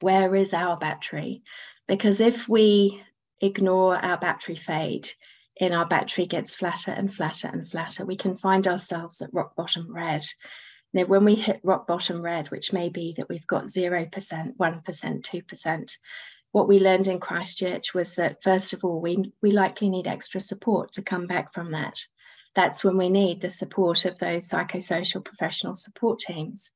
where 0.00 0.34
is 0.34 0.54
our 0.54 0.76
battery? 0.76 1.42
Because 1.86 2.20
if 2.20 2.48
we 2.48 3.02
ignore 3.40 3.96
our 3.96 4.16
battery 4.16 4.56
fade, 4.56 5.10
and 5.60 5.74
our 5.74 5.86
battery 5.86 6.26
gets 6.26 6.54
flatter 6.54 6.90
and 6.90 7.12
flatter 7.12 7.48
and 7.48 7.68
flatter, 7.68 8.04
we 8.04 8.16
can 8.16 8.36
find 8.36 8.66
ourselves 8.66 9.20
at 9.20 9.32
rock 9.32 9.54
bottom 9.54 9.94
red. 9.94 10.24
Now, 10.92 11.04
when 11.04 11.24
we 11.24 11.34
hit 11.34 11.60
rock 11.62 11.86
bottom 11.86 12.22
red, 12.22 12.50
which 12.50 12.72
may 12.72 12.88
be 12.88 13.14
that 13.16 13.28
we've 13.28 13.46
got 13.46 13.64
0%, 13.64 14.10
1%, 14.10 14.56
2%, 14.56 15.96
what 16.52 16.68
we 16.68 16.80
learned 16.80 17.06
in 17.06 17.20
Christchurch 17.20 17.94
was 17.94 18.14
that 18.14 18.42
first 18.42 18.72
of 18.72 18.84
all, 18.84 19.00
we 19.00 19.32
we 19.42 19.52
likely 19.52 19.88
need 19.88 20.06
extra 20.06 20.40
support 20.40 20.92
to 20.92 21.02
come 21.02 21.26
back 21.26 21.52
from 21.52 21.72
that. 21.72 21.98
That's 22.54 22.82
when 22.82 22.96
we 22.96 23.08
need 23.08 23.40
the 23.40 23.50
support 23.50 24.04
of 24.04 24.18
those 24.18 24.48
psychosocial 24.48 25.24
professional 25.24 25.74
support 25.74 26.18
teams. 26.18 26.72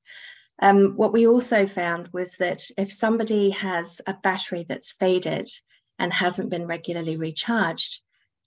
Um, 0.62 0.96
what 0.96 1.12
we 1.12 1.26
also 1.26 1.66
found 1.66 2.10
was 2.12 2.36
that 2.36 2.62
if 2.78 2.92
somebody 2.92 3.50
has 3.50 4.00
a 4.06 4.14
battery 4.14 4.64
that's 4.68 4.92
faded 4.92 5.50
and 5.98 6.12
hasn't 6.12 6.50
been 6.50 6.66
regularly 6.66 7.16
recharged, 7.16 8.00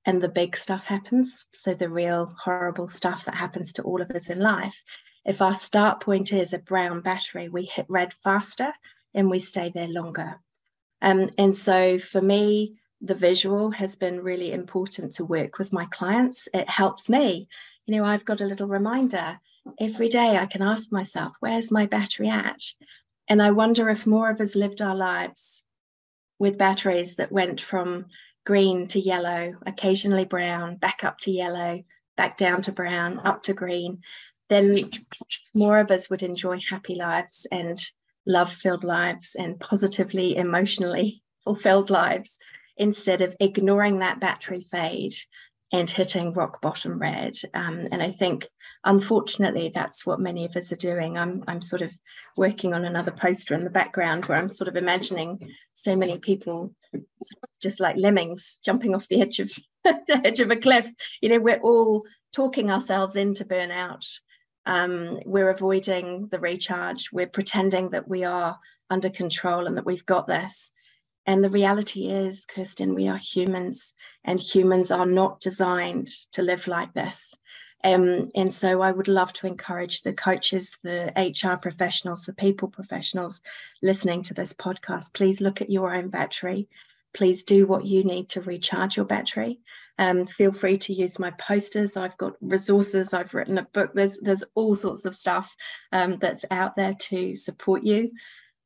and 0.06 0.22
the 0.22 0.30
big 0.30 0.56
stuff 0.56 0.86
happens, 0.86 1.46
so 1.52 1.74
the 1.74 1.90
real 1.90 2.34
horrible 2.42 2.88
stuff 2.88 3.26
that 3.26 3.36
happens 3.36 3.74
to 3.74 3.82
all 3.82 4.02
of 4.02 4.10
us 4.12 4.30
in 4.30 4.40
life, 4.40 4.82
if 5.26 5.42
our 5.42 5.54
start 5.54 6.00
point 6.00 6.32
is 6.32 6.54
a 6.54 6.60
brown 6.60 7.02
battery, 7.02 7.50
we 7.50 7.66
hit 7.66 7.86
red 7.90 8.14
faster 8.14 8.72
and 9.14 9.30
we 9.30 9.40
stay 9.40 9.70
there 9.76 9.90
longer. 9.90 10.40
Um, 11.02 11.30
and 11.38 11.56
so 11.56 12.00
for 12.00 12.22
me, 12.22 12.76
the 13.02 13.16
visual 13.16 13.72
has 13.72 13.96
been 13.96 14.24
really 14.24 14.52
important 14.52 15.14
to 15.14 15.26
work 15.26 15.60
with 15.60 15.72
my 15.72 15.86
clients. 15.86 16.50
It 16.54 16.70
helps 16.70 17.10
me. 17.10 17.48
You 17.86 17.98
know, 17.98 18.06
I've 18.06 18.26
got 18.26 18.42
a 18.42 18.46
little 18.46 18.68
reminder 18.68 19.40
every 19.80 20.10
day 20.10 20.38
I 20.38 20.46
can 20.46 20.62
ask 20.62 20.92
myself, 20.92 21.34
where's 21.40 21.72
my 21.72 21.86
battery 21.86 22.30
at? 22.30 22.62
And 23.28 23.42
I 23.42 23.52
wonder 23.52 23.90
if 23.90 24.08
more 24.08 24.30
of 24.30 24.42
us 24.42 24.56
lived 24.56 24.82
our 24.82 24.96
lives 24.96 25.62
with 26.40 26.58
batteries 26.58 27.16
that 27.16 27.32
went 27.32 27.60
from 27.60 28.06
green 28.46 28.88
to 28.88 29.00
yellow, 29.00 29.56
occasionally 29.66 30.26
brown, 30.26 30.78
back 30.78 31.04
up 31.04 31.20
to 31.20 31.32
yellow, 31.32 31.84
back 32.16 32.38
down 32.38 32.62
to 32.64 32.72
brown, 32.72 33.20
up 33.20 33.44
to 33.44 33.54
green, 33.54 34.02
then 34.50 34.90
more 35.54 35.80
of 35.80 35.92
us 35.92 36.10
would 36.10 36.24
enjoy 36.24 36.60
happy 36.60 36.96
lives 36.96 37.46
and 37.52 37.80
love 38.28 38.52
filled 38.52 38.84
lives 38.84 39.36
and 39.38 39.60
positively 39.60 40.36
emotionally 40.36 41.24
fulfilled 41.44 41.90
lives 41.90 42.38
instead 42.78 43.22
of 43.22 43.36
ignoring 43.40 44.00
that 44.00 44.20
battery 44.20 44.66
fade 44.70 45.16
and 45.74 45.90
hitting 45.90 46.32
rock 46.34 46.62
bottom 46.62 47.00
red. 47.00 47.34
Um, 47.54 47.88
and 47.92 48.02
I 48.02 48.12
think, 48.12 48.48
unfortunately, 48.86 49.72
that's 49.74 50.06
what 50.06 50.20
many 50.20 50.46
of 50.46 50.56
us 50.56 50.72
are 50.72 50.78
doing. 50.78 51.18
I'm, 51.18 51.44
I'm 51.48 51.62
sort 51.62 51.82
of 51.82 51.98
working 52.38 52.74
on 52.74 52.86
another 52.86 53.12
poster 53.12 53.54
in 53.54 53.64
the 53.64 53.70
background 53.70 54.26
where 54.26 54.38
I'm 54.38 54.50
sort 54.50 54.68
of 54.68 54.78
imagining 54.78 55.40
so 55.74 55.96
many 55.96 56.20
people 56.20 56.74
just 57.62 57.80
like 57.80 57.98
lemmings 57.98 58.60
jumping 58.64 58.96
off 58.96 59.08
the 59.08 59.22
edge 59.22 59.40
of 59.40 59.52
the 59.84 60.22
edge 60.24 60.40
of 60.40 60.52
a 60.52 60.56
cliff. 60.56 60.90
You 61.22 61.30
know, 61.30 61.40
we're 61.40 61.58
all 61.58 62.04
talking 62.34 62.72
ourselves 62.72 63.16
into 63.16 63.44
burnout. 63.44 64.06
Um, 64.68 65.20
we're 65.26 65.50
avoiding 65.50 66.28
the 66.28 66.40
recharge. 66.40 67.10
We're 67.14 67.26
pretending 67.28 67.92
that 67.92 68.10
we 68.10 68.26
are 68.26 68.60
under 68.90 69.10
control 69.10 69.66
and 69.66 69.78
that 69.78 69.86
we've 69.86 70.06
got 70.06 70.28
this. 70.28 70.72
And 71.26 71.42
the 71.42 71.50
reality 71.50 72.10
is, 72.10 72.46
Kirsten, 72.46 72.94
we 72.94 73.08
are 73.08 73.18
humans, 73.18 73.94
and 74.26 74.40
humans 74.40 74.92
are 74.92 75.06
not 75.06 75.40
designed 75.40 76.08
to 76.34 76.42
live 76.42 76.68
like 76.68 76.94
this. 76.94 77.34
Um, 77.84 78.30
and 78.36 78.52
so 78.52 78.82
I 78.82 78.92
would 78.92 79.08
love 79.08 79.32
to 79.34 79.48
encourage 79.48 80.02
the 80.02 80.12
coaches, 80.12 80.78
the 80.84 81.14
HR 81.16 81.58
professionals, 81.58 82.26
the 82.26 82.34
people 82.34 82.68
professionals 82.68 83.40
listening 83.82 84.22
to 84.24 84.34
this 84.34 84.52
podcast. 84.52 85.14
Please 85.14 85.40
look 85.40 85.62
at 85.62 85.70
your 85.70 85.96
own 85.96 86.10
battery. 86.10 86.68
Please 87.14 87.46
do 87.46 87.66
what 87.66 87.86
you 87.86 88.04
need 88.04 88.28
to 88.30 88.42
recharge 88.42 88.98
your 88.98 89.06
battery. 89.06 89.60
Um, 90.00 90.26
feel 90.26 90.52
free 90.52 90.78
to 90.80 90.94
use 90.94 91.20
my 91.20 91.32
posters. 91.32 91.98
I've 91.98 92.18
got 92.18 92.34
resources. 92.42 93.14
I've 93.14 93.34
written 93.34 93.58
a 93.58 93.68
book. 93.74 93.92
There's 93.94 94.18
there's 94.22 94.44
all 94.56 94.76
sorts 94.76 95.06
of 95.06 95.16
stuff 95.16 95.54
um, 95.92 96.18
that's 96.20 96.46
out 96.52 96.76
there 96.76 96.94
to 96.94 97.36
support 97.36 97.84
you. 97.84 98.12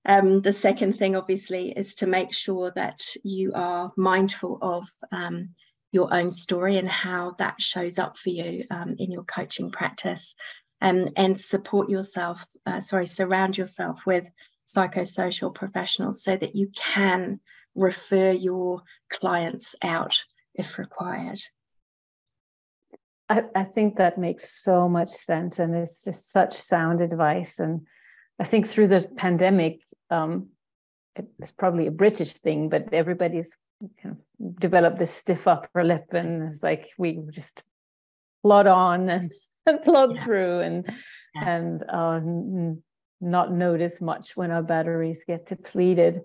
Um, 0.06 0.42
the 0.42 0.54
second 0.54 0.98
thing, 0.98 1.16
obviously, 1.16 1.72
is 1.72 1.96
to 1.96 2.08
make 2.08 2.34
sure 2.34 2.72
that 2.76 3.04
you 3.24 3.52
are 3.54 3.92
mindful 3.96 4.58
of 4.62 4.86
um, 5.12 5.50
your 5.92 6.14
own 6.14 6.32
story 6.32 6.78
and 6.78 6.90
how 6.90 7.36
that 7.38 7.62
shows 7.62 8.00
up 8.00 8.18
for 8.18 8.30
you 8.30 8.64
um, 8.72 8.96
in 8.98 9.12
your 9.12 9.24
coaching 9.24 9.72
practice 9.72 10.34
um, 10.82 11.08
and 11.16 11.40
support 11.40 11.90
yourself, 11.90 12.46
uh, 12.66 12.80
sorry, 12.80 13.06
surround 13.06 13.58
yourself 13.58 14.06
with 14.06 14.28
psychosocial 14.68 15.54
professionals 15.54 16.24
so 16.24 16.36
that 16.36 16.56
you 16.56 16.70
can 16.76 17.40
refer 17.76 18.32
your 18.32 18.82
clients 19.10 19.76
out 19.82 20.26
if 20.62 20.78
required. 20.78 21.40
I, 23.30 23.44
I 23.56 23.64
think 23.64 23.98
that 23.98 24.18
makes 24.18 24.62
so 24.64 24.90
much 24.90 25.10
sense 25.10 25.60
and 25.60 25.76
it's 25.76 26.04
just 26.04 26.32
such 26.32 26.54
sound 26.54 27.02
advice. 27.02 27.60
And 27.60 27.88
I 28.40 28.44
think 28.44 28.68
through 28.68 28.88
the 28.88 29.08
pandemic, 29.16 29.82
um, 30.10 30.50
it's 31.16 31.52
probably 31.52 31.88
a 31.88 31.92
British 31.92 32.34
thing, 32.34 32.70
but 32.70 32.94
everybody's 32.94 33.56
kind 34.02 34.18
of 34.18 34.60
developed 34.60 35.00
this 35.00 35.14
stiff 35.14 35.48
upper 35.48 35.84
lip, 35.84 36.06
and 36.12 36.44
it's 36.44 36.64
like 36.64 36.90
we 36.98 37.20
just 37.32 37.64
plod 38.44 38.68
on 38.68 39.10
and, 39.10 39.32
and 39.66 39.82
plod 39.84 40.16
yeah. 40.16 40.24
through, 40.24 40.60
and 40.60 40.86
yeah. 41.36 41.50
and 41.50 41.84
uh, 41.90 42.14
n- 42.14 42.84
not 43.20 43.52
notice 43.52 44.02
much 44.02 44.36
when 44.36 44.52
our 44.52 44.64
batteries 44.64 45.24
get 45.26 45.46
depleted. 45.46 46.22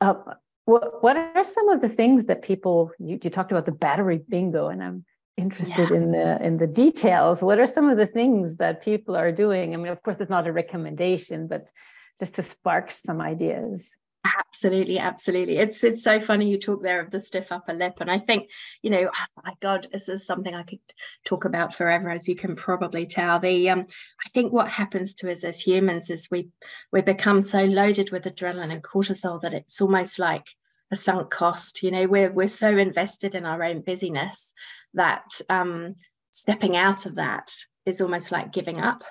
Uh, 0.00 0.14
what 0.64 1.02
what 1.02 1.16
are 1.16 1.44
some 1.44 1.68
of 1.68 1.80
the 1.80 1.88
things 1.88 2.26
that 2.26 2.42
people 2.42 2.90
you, 2.98 3.18
you 3.22 3.30
talked 3.30 3.52
about 3.52 3.66
the 3.66 3.72
battery 3.72 4.20
bingo, 4.28 4.68
and 4.68 4.82
I'm 4.82 5.04
interested 5.36 5.90
yeah. 5.90 5.96
in 5.96 6.12
the 6.12 6.44
in 6.44 6.56
the 6.58 6.66
details. 6.66 7.42
What 7.42 7.58
are 7.58 7.66
some 7.66 7.88
of 7.88 7.96
the 7.96 8.06
things 8.06 8.56
that 8.56 8.82
people 8.82 9.16
are 9.16 9.32
doing? 9.32 9.74
I 9.74 9.76
mean, 9.76 9.88
of 9.88 10.02
course, 10.02 10.18
it's 10.20 10.30
not 10.30 10.46
a 10.46 10.52
recommendation, 10.52 11.48
but 11.48 11.70
just 12.18 12.34
to 12.34 12.42
spark 12.42 12.90
some 12.90 13.20
ideas 13.20 13.90
absolutely 14.24 14.98
absolutely. 14.98 15.58
It's 15.58 15.84
it's 15.84 16.02
so 16.02 16.18
funny 16.18 16.50
you 16.50 16.58
talk 16.58 16.82
there 16.82 17.00
of 17.00 17.10
the 17.10 17.20
stiff 17.20 17.52
upper 17.52 17.74
lip 17.74 17.98
and 18.00 18.10
i 18.10 18.18
think 18.18 18.48
you 18.82 18.90
know 18.90 19.10
oh 19.14 19.42
my 19.44 19.52
god 19.60 19.86
this 19.92 20.08
is 20.08 20.26
something 20.26 20.54
i 20.54 20.62
could 20.62 20.80
talk 21.24 21.44
about 21.44 21.74
forever 21.74 22.08
as 22.10 22.26
you 22.26 22.34
can 22.34 22.56
probably 22.56 23.06
tell. 23.06 23.38
The 23.38 23.68
um 23.70 23.86
i 24.24 24.28
think 24.30 24.52
what 24.52 24.68
happens 24.68 25.14
to 25.14 25.30
us 25.30 25.44
as 25.44 25.60
humans 25.60 26.10
is 26.10 26.30
we 26.30 26.48
we 26.92 27.02
become 27.02 27.42
so 27.42 27.64
loaded 27.64 28.10
with 28.10 28.24
adrenaline 28.24 28.72
and 28.72 28.82
cortisol 28.82 29.40
that 29.42 29.54
it's 29.54 29.80
almost 29.80 30.18
like 30.18 30.46
a 30.90 30.96
sunk 30.96 31.30
cost. 31.30 31.82
You 31.82 31.90
know 31.90 32.06
we're 32.06 32.32
we're 32.32 32.48
so 32.48 32.76
invested 32.76 33.34
in 33.34 33.44
our 33.44 33.62
own 33.62 33.80
busyness 33.80 34.52
that 34.94 35.40
um 35.50 35.90
stepping 36.30 36.76
out 36.76 37.06
of 37.06 37.16
that 37.16 37.52
is 37.86 38.00
almost 38.00 38.32
like 38.32 38.52
giving 38.52 38.80
up 38.80 39.04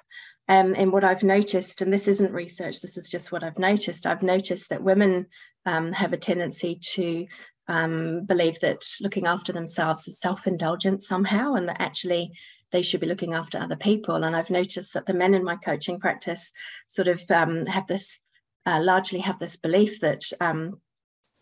um, 0.48 0.76
and 0.78 0.92
what 0.92 1.04
I've 1.04 1.24
noticed, 1.24 1.82
and 1.82 1.92
this 1.92 2.08
isn't 2.08 2.34
research, 2.34 2.82
this 2.82 2.98
is 2.98 3.10
just 3.10 3.32
what 3.32 3.44
I've 3.44 3.60
noticed, 3.60 4.06
I've 4.06 4.24
noticed 4.24 4.70
that 4.70 4.84
women 4.84 5.28
um, 5.66 5.94
have 5.94 6.12
a 6.12 6.18
tendency 6.18 6.78
to 6.94 7.26
um, 7.68 8.26
believe 8.26 8.60
that 8.60 8.84
looking 9.00 9.26
after 9.26 9.54
themselves 9.54 10.08
is 10.08 10.20
self 10.20 10.46
indulgent 10.46 11.02
somehow, 11.02 11.54
and 11.54 11.70
that 11.70 11.80
actually 11.80 12.34
they 12.72 12.82
should 12.82 13.00
be 13.00 13.08
looking 13.08 13.34
after 13.34 13.58
other 13.58 13.78
people. 13.78 14.16
And 14.16 14.36
I've 14.36 14.50
noticed 14.50 14.94
that 14.94 15.06
the 15.06 15.14
men 15.14 15.34
in 15.34 15.46
my 15.46 15.56
coaching 15.56 16.00
practice 16.00 16.52
sort 16.88 17.08
of 17.08 17.22
um, 17.30 17.66
have 17.68 17.88
this, 17.88 18.20
uh, 18.66 18.82
largely 18.82 19.20
have 19.20 19.40
this 19.40 19.56
belief 19.56 20.02
that 20.02 20.22
um, 20.42 20.74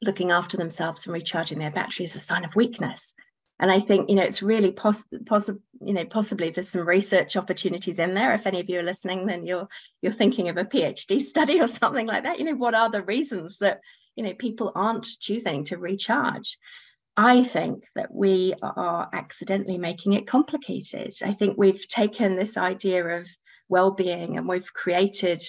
looking 0.04 0.30
after 0.30 0.58
themselves 0.58 1.06
and 1.06 1.14
recharging 1.14 1.58
their 1.58 1.72
battery 1.72 2.06
is 2.06 2.16
a 2.16 2.20
sign 2.20 2.44
of 2.44 2.56
weakness 2.56 3.16
and 3.62 3.72
I 3.72 3.80
think 3.80 4.10
you 4.10 4.16
know 4.16 4.24
it's 4.24 4.42
really 4.42 4.72
possible 4.72 5.20
possible 5.26 5.62
you 5.80 5.94
know 5.94 6.04
possibly 6.04 6.50
there's 6.50 6.70
some 6.70 6.88
research 6.88 7.38
opportunities 7.38 8.00
in 8.00 8.16
there. 8.16 8.34
If 8.34 8.48
any 8.48 8.60
of 8.60 8.70
you 8.70 8.80
are 8.80 8.84
listening 8.84 9.28
then 9.28 9.46
you're 9.46 9.70
you're 10.02 10.12
thinking 10.12 10.50
of 10.50 10.58
a 10.58 10.66
PhD 10.66 11.22
study 11.34 11.62
or 11.62 11.68
something 11.68 12.08
like 12.08 12.24
that. 12.24 12.40
You 12.40 12.46
know 12.46 12.56
what 12.56 12.76
are 12.76 12.90
the 12.90 13.04
reasons 13.04 13.60
that 13.60 13.80
you 14.16 14.24
know 14.24 14.34
people 14.34 14.72
aren't 14.76 15.08
choosing 15.20 15.64
to 15.66 15.78
recharge? 15.78 16.58
I 17.16 17.44
think 17.44 17.86
that 17.96 18.14
we 18.14 18.54
are 18.62 19.10
accidentally 19.14 19.78
making 19.78 20.14
it 20.14 20.28
complicated. 20.28 21.14
I 21.24 21.34
think 21.34 21.58
we've 21.58 21.88
taken 21.88 22.36
this 22.36 22.58
idea 22.58 23.06
of 23.06 23.28
well-being 23.70 24.38
and 24.38 24.48
we've 24.48 24.74
created 24.74 25.44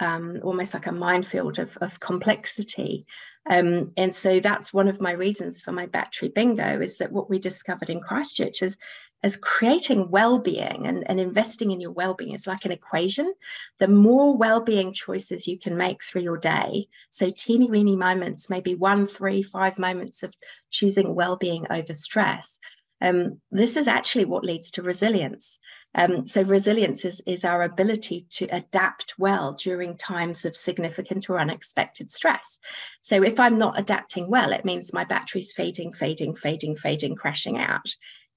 um, 0.00 0.38
almost 0.42 0.74
like 0.74 0.86
a 0.86 0.92
minefield 0.92 1.58
of, 1.58 1.76
of 1.80 2.00
complexity 2.00 3.06
um, 3.48 3.88
and 3.96 4.14
so 4.14 4.40
that's 4.40 4.72
one 4.72 4.88
of 4.88 5.00
my 5.00 5.12
reasons 5.12 5.62
for 5.62 5.72
my 5.72 5.86
battery 5.86 6.28
bingo 6.28 6.80
is 6.80 6.98
that 6.98 7.12
what 7.12 7.30
we 7.30 7.38
discovered 7.38 7.90
in 7.90 8.00
Christchurch 8.00 8.62
is 8.62 8.76
as 9.24 9.36
creating 9.36 10.10
well-being 10.10 10.86
and, 10.86 11.02
and 11.10 11.18
investing 11.18 11.72
in 11.72 11.80
your 11.80 11.90
well-being 11.90 12.34
is 12.34 12.46
like 12.46 12.64
an 12.64 12.70
equation. 12.70 13.32
The 13.78 13.88
more 13.88 14.36
well-being 14.36 14.92
choices 14.92 15.48
you 15.48 15.58
can 15.58 15.76
make 15.76 16.04
through 16.04 16.22
your 16.22 16.38
day, 16.38 16.86
so 17.10 17.30
teeny 17.30 17.68
weeny 17.68 17.96
moments, 17.96 18.48
maybe 18.48 18.74
one, 18.74 19.06
three, 19.06 19.42
five 19.42 19.78
moments 19.78 20.22
of 20.22 20.34
choosing 20.70 21.14
well-being 21.14 21.66
over 21.70 21.94
stress. 21.94 22.60
Um, 23.00 23.40
this 23.50 23.76
is 23.76 23.86
actually 23.86 24.24
what 24.24 24.44
leads 24.44 24.70
to 24.72 24.82
resilience. 24.82 25.58
Um, 25.94 26.26
so 26.26 26.42
resilience 26.42 27.04
is, 27.04 27.22
is 27.26 27.44
our 27.44 27.62
ability 27.62 28.26
to 28.30 28.46
adapt 28.46 29.14
well 29.18 29.52
during 29.52 29.96
times 29.96 30.44
of 30.44 30.56
significant 30.56 31.30
or 31.30 31.40
unexpected 31.40 32.10
stress. 32.10 32.58
So 33.00 33.22
if 33.22 33.40
I'm 33.40 33.58
not 33.58 33.78
adapting 33.78 34.28
well, 34.28 34.52
it 34.52 34.64
means 34.64 34.92
my 34.92 35.04
battery's 35.04 35.52
fading, 35.52 35.92
fading, 35.92 36.34
fading, 36.34 36.76
fading, 36.76 37.14
crashing 37.14 37.56
out. 37.56 37.88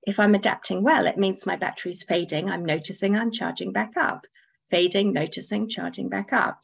If 0.04 0.19
I'm 0.19 0.34
adapting 0.34 0.82
well, 0.82 1.06
it 1.06 1.17
means 1.17 1.45
my 1.45 1.56
battery's 1.56 2.04
fading. 2.04 2.50
I'm 2.50 2.65
noticing 2.65 3.15
I'm 3.15 3.32
charging 3.32 3.71
back 3.71 3.97
up, 3.97 4.26
fading, 4.69 5.13
noticing, 5.13 5.67
charging 5.69 6.10
back 6.10 6.34
up. 6.34 6.62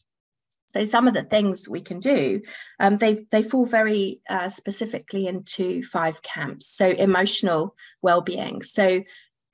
So 0.67 0.84
some 0.84 1.08
of 1.08 1.13
the 1.13 1.23
things 1.23 1.67
we 1.67 1.82
can 1.82 1.99
do, 1.99 2.41
um, 2.80 2.97
they 2.97 3.25
they 3.32 3.41
fall 3.41 3.65
very 3.65 4.21
uh, 4.30 4.49
specifically 4.49 5.27
into 5.27 5.84
five 5.84 6.21
camps. 6.21 6.67
So 6.67 6.89
emotional 6.89 7.75
well-being. 8.01 8.62
So 8.62 9.03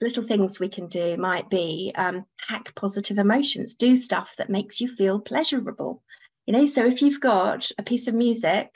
little 0.02 0.24
things 0.24 0.60
we 0.60 0.68
can 0.68 0.88
do 0.88 1.16
might 1.18 1.50
be 1.50 1.92
um, 1.96 2.26
hack 2.48 2.76
positive 2.76 3.18
emotions, 3.18 3.74
do 3.74 3.96
stuff 3.96 4.36
that 4.38 4.50
makes 4.50 4.82
you 4.82 4.88
feel 4.88 5.20
pleasurable. 5.20 6.04
You 6.46 6.54
know, 6.54 6.66
so 6.66 6.86
if 6.86 7.02
you've 7.02 7.22
got 7.22 7.72
a 7.78 7.84
piece 7.84 8.08
of 8.08 8.14
music 8.14 8.76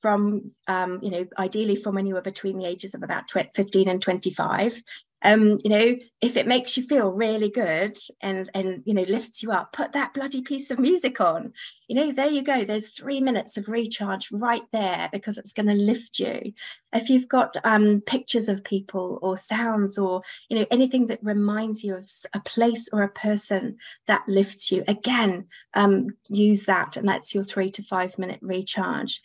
from, 0.00 0.52
um, 0.66 0.98
you 1.00 1.10
know, 1.10 1.26
ideally 1.38 1.76
from 1.76 1.94
when 1.94 2.06
you 2.06 2.14
were 2.14 2.22
between 2.22 2.58
the 2.58 2.66
ages 2.66 2.94
of 2.94 3.02
about 3.02 3.30
15 3.30 3.88
and 3.88 4.02
25, 4.02 4.82
um, 5.24 5.58
you 5.64 5.70
know, 5.70 5.96
if 6.20 6.36
it 6.36 6.46
makes 6.46 6.76
you 6.76 6.82
feel 6.82 7.12
really 7.12 7.50
good 7.50 7.96
and 8.20 8.50
and 8.54 8.82
you 8.84 8.94
know 8.94 9.04
lifts 9.08 9.42
you 9.42 9.50
up, 9.52 9.72
put 9.72 9.92
that 9.92 10.12
bloody 10.12 10.42
piece 10.42 10.70
of 10.70 10.78
music 10.78 11.20
on. 11.20 11.52
You 11.88 11.96
know, 11.96 12.12
there 12.12 12.30
you 12.30 12.42
go. 12.42 12.64
There's 12.64 12.88
three 12.88 13.20
minutes 13.20 13.56
of 13.56 13.68
recharge 13.68 14.30
right 14.30 14.62
there 14.72 15.08
because 15.12 15.38
it's 15.38 15.54
going 15.54 15.68
to 15.68 15.74
lift 15.74 16.18
you. 16.18 16.52
If 16.92 17.08
you've 17.08 17.28
got 17.28 17.56
um, 17.64 18.02
pictures 18.02 18.48
of 18.48 18.64
people 18.64 19.18
or 19.22 19.38
sounds 19.38 19.96
or 19.96 20.22
you 20.50 20.58
know 20.58 20.66
anything 20.70 21.06
that 21.06 21.20
reminds 21.22 21.82
you 21.82 21.96
of 21.96 22.10
a 22.34 22.40
place 22.40 22.88
or 22.92 23.02
a 23.02 23.08
person 23.08 23.78
that 24.06 24.22
lifts 24.28 24.70
you, 24.70 24.84
again, 24.86 25.46
um, 25.72 26.08
use 26.28 26.64
that, 26.64 26.98
and 26.98 27.08
that's 27.08 27.34
your 27.34 27.44
three 27.44 27.70
to 27.70 27.82
five 27.82 28.18
minute 28.18 28.40
recharge 28.42 29.22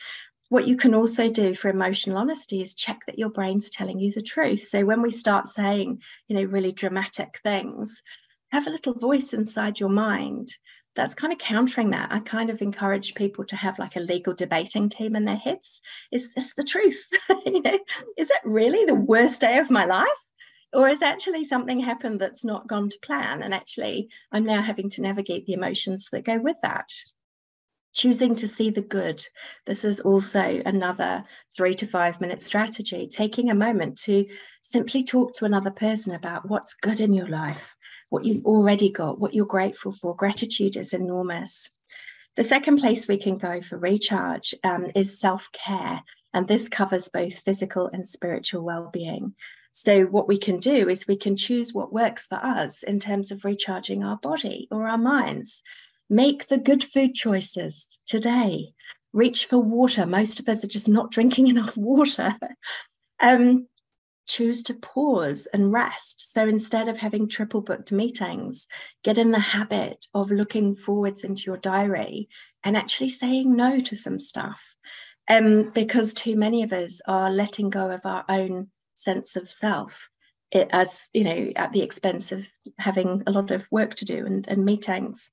what 0.50 0.68
you 0.68 0.76
can 0.76 0.94
also 0.94 1.30
do 1.30 1.56
for 1.56 1.70
emotional 1.70 2.18
honesty 2.18 2.62
is 2.62 2.74
check 2.74 3.02
that 3.06 3.20
your 3.20 3.30
brain's 3.30 3.70
telling 3.70 4.00
you 4.00 4.12
the 4.12 4.22
truth. 4.22 4.64
So 4.64 4.84
when 4.84 5.02
we 5.02 5.12
start 5.12 5.48
saying, 5.48 6.02
you 6.28 6.36
know, 6.36 6.44
really 6.44 6.72
dramatic 6.72 7.40
things, 7.44 8.02
have 8.52 8.68
a 8.68 8.72
little 8.72 8.94
voice 8.94 9.34
inside 9.34 9.80
your 9.80 9.90
mind 9.90 10.52
that's 10.96 11.16
kind 11.16 11.32
of 11.32 11.40
countering 11.40 11.92
that. 11.92 12.12
I 12.12 12.20
kind 12.20 12.50
of 12.50 12.62
encourage 12.62 13.16
people 13.16 13.46
to 13.46 13.56
have 13.56 13.80
like 13.80 13.96
a 13.96 14.02
legal 14.02 14.34
debating 14.34 14.90
team 14.90 15.16
in 15.16 15.24
their 15.24 15.38
heads. 15.38 15.82
Is 16.12 16.34
this 16.34 16.52
the 16.58 16.64
truth? 16.64 17.08
you 17.46 17.62
know, 17.62 17.80
is 18.18 18.30
it 18.30 18.42
really 18.44 18.86
the 18.86 18.96
worst 18.96 19.40
day 19.40 19.60
of 19.60 19.70
my 19.70 19.86
life? 19.86 20.08
Or 20.74 20.90
is 20.90 21.02
actually 21.02 21.46
something 21.46 21.80
happened 21.80 22.20
that's 22.20 22.44
not 22.44 22.68
gone 22.68 22.90
to 22.90 23.00
plan? 23.02 23.42
And 23.44 23.54
actually, 23.54 24.10
I'm 24.32 24.44
now 24.44 24.62
having 24.62 24.90
to 24.92 25.02
navigate 25.02 25.46
the 25.46 25.54
emotions 25.54 26.10
that 26.12 26.26
go 26.26 26.38
with 26.38 26.58
that 26.64 26.90
choosing 27.94 28.36
to 28.36 28.48
see 28.48 28.70
the 28.70 28.82
good. 28.82 29.26
This 29.66 29.84
is 29.84 30.00
also 30.00 30.62
another 30.66 31.24
three 31.56 31.74
to 31.76 31.88
five 31.88 32.22
minute 32.22 32.42
strategy, 32.42 33.08
taking 33.08 33.50
a 33.50 33.56
moment 33.56 33.98
to 34.04 34.26
simply 34.62 35.04
talk 35.04 35.34
to 35.34 35.46
another 35.46 35.72
person 35.72 36.14
about 36.14 36.50
what's 36.50 36.74
good 36.76 37.00
in 37.00 37.14
your 37.14 37.28
life, 37.28 37.76
what 38.10 38.26
you've 38.26 38.46
already 38.46 38.92
got, 38.92 39.20
what 39.20 39.34
you're 39.34 39.46
grateful 39.46 39.92
for. 39.92 40.16
Gratitude 40.16 40.78
is 40.78 40.94
enormous. 40.94 41.70
The 42.38 42.44
second 42.44 42.78
place 42.78 43.08
we 43.08 43.18
can 43.18 43.38
go 43.38 43.62
for 43.62 43.78
recharge 43.78 44.54
um, 44.64 44.88
is 44.96 45.20
self 45.20 45.50
care. 45.52 46.02
And 46.34 46.48
this 46.48 46.70
covers 46.70 47.10
both 47.10 47.40
physical 47.40 47.90
and 47.92 48.08
spiritual 48.08 48.64
well 48.64 48.90
being. 48.94 49.34
So, 49.72 50.06
what 50.06 50.28
we 50.28 50.38
can 50.38 50.58
do 50.58 50.90
is 50.90 51.08
we 51.08 51.18
can 51.18 51.36
choose 51.36 51.74
what 51.74 51.94
works 51.94 52.28
for 52.28 52.36
us 52.36 52.84
in 52.84 53.00
terms 53.00 53.32
of 53.32 53.46
recharging 53.46 54.04
our 54.04 54.18
body 54.18 54.68
or 54.72 54.88
our 54.88 54.98
minds. 54.98 55.64
Make 56.10 56.48
the 56.48 56.58
good 56.58 56.84
food 56.84 57.14
choices 57.14 57.88
today. 58.08 58.74
Reach 59.14 59.46
for 59.46 59.60
water. 59.60 60.06
Most 60.06 60.40
of 60.40 60.50
us 60.50 60.64
are 60.64 60.68
just 60.70 60.90
not 60.90 61.12
drinking 61.12 61.48
enough 61.50 61.78
water. 61.78 62.36
um, 63.20 63.68
choose 64.28 64.62
to 64.64 64.76
pause 64.76 65.48
and 65.54 65.72
rest. 65.72 66.32
So 66.32 66.48
instead 66.48 66.88
of 66.88 66.98
having 66.98 67.28
triple 67.28 67.62
booked 67.62 67.92
meetings, 67.92 68.68
get 69.04 69.18
in 69.18 69.32
the 69.32 69.40
habit 69.40 70.06
of 70.14 70.32
looking 70.32 70.76
forwards 70.76 71.24
into 71.24 71.44
your 71.48 71.58
diary 71.58 72.30
and 72.64 72.78
actually 72.78 73.10
saying 73.10 73.56
no 73.56 73.80
to 73.82 73.96
some 73.96 74.20
stuff. 74.20 74.76
Um, 75.28 75.72
because 75.74 76.14
too 76.14 76.36
many 76.36 76.64
of 76.64 76.74
us 76.74 77.02
are 77.08 77.32
letting 77.32 77.70
go 77.70 77.92
of 77.92 78.06
our 78.06 78.26
own 78.30 78.70
sense 78.96 79.36
of 79.36 79.52
self 79.52 80.10
it, 80.52 80.68
as 80.72 81.10
you 81.14 81.24
know 81.24 81.52
at 81.56 81.72
the 81.72 81.82
expense 81.82 82.32
of 82.32 82.48
having 82.78 83.24
a 83.28 83.32
lot 83.32 83.52
of 83.52 83.68
work 83.72 83.96
to 83.96 84.06
do 84.06 84.26
and, 84.26 84.48
and 84.48 84.66
meetings 84.66 85.32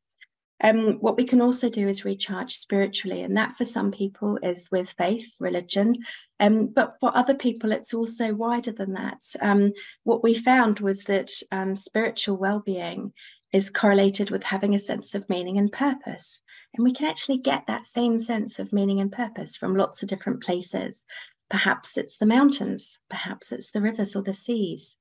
um, 0.62 0.94
what 1.00 1.16
we 1.16 1.24
can 1.24 1.40
also 1.40 1.68
do 1.68 1.86
is 1.86 2.04
recharge 2.04 2.54
spiritually, 2.54 3.22
and 3.22 3.36
that 3.36 3.52
for 3.52 3.64
some 3.64 3.90
people 3.90 4.38
is 4.42 4.70
with 4.70 4.94
faith, 4.96 5.36
religion, 5.38 5.96
um, 6.40 6.66
but 6.66 6.96
for 6.98 7.14
other 7.14 7.34
people, 7.34 7.72
it's 7.72 7.92
also 7.92 8.34
wider 8.34 8.72
than 8.72 8.94
that. 8.94 9.22
Um, 9.40 9.72
what 10.04 10.22
we 10.22 10.34
found 10.34 10.80
was 10.80 11.04
that 11.04 11.30
um, 11.52 11.76
spiritual 11.76 12.36
well 12.36 12.60
being 12.60 13.12
is 13.52 13.70
correlated 13.70 14.30
with 14.30 14.44
having 14.44 14.74
a 14.74 14.78
sense 14.78 15.14
of 15.14 15.28
meaning 15.28 15.58
and 15.58 15.70
purpose. 15.70 16.42
And 16.74 16.84
we 16.84 16.92
can 16.92 17.06
actually 17.06 17.38
get 17.38 17.66
that 17.66 17.86
same 17.86 18.18
sense 18.18 18.58
of 18.58 18.72
meaning 18.72 19.00
and 19.00 19.10
purpose 19.10 19.56
from 19.56 19.76
lots 19.76 20.02
of 20.02 20.08
different 20.08 20.42
places. 20.42 21.04
Perhaps 21.48 21.96
it's 21.96 22.18
the 22.18 22.26
mountains, 22.26 22.98
perhaps 23.08 23.52
it's 23.52 23.70
the 23.70 23.80
rivers 23.80 24.16
or 24.16 24.22
the 24.22 24.34
seas, 24.34 24.96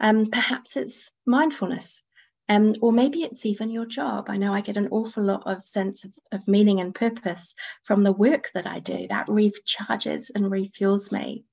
um, 0.00 0.26
perhaps 0.26 0.76
it's 0.76 1.10
mindfulness 1.26 2.02
um, 2.48 2.74
or 2.80 2.92
maybe 2.92 3.22
it's 3.22 3.44
even 3.44 3.70
your 3.70 3.86
job. 3.86 4.26
I 4.28 4.36
know 4.36 4.54
I 4.54 4.60
get 4.62 4.76
an 4.76 4.88
awful 4.90 5.22
lot 5.22 5.42
of 5.46 5.66
sense 5.66 6.04
of, 6.04 6.14
of 6.32 6.48
meaning 6.48 6.80
and 6.80 6.94
purpose 6.94 7.54
from 7.82 8.02
the 8.02 8.12
work 8.12 8.50
that 8.54 8.66
I 8.66 8.80
do. 8.80 9.06
That 9.08 9.26
recharges 9.26 10.30
and 10.34 10.46
refuels 10.46 11.12
me. 11.12 11.44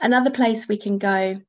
Another 0.00 0.30
place 0.30 0.68
we 0.68 0.76
can 0.76 0.98
go 0.98 1.40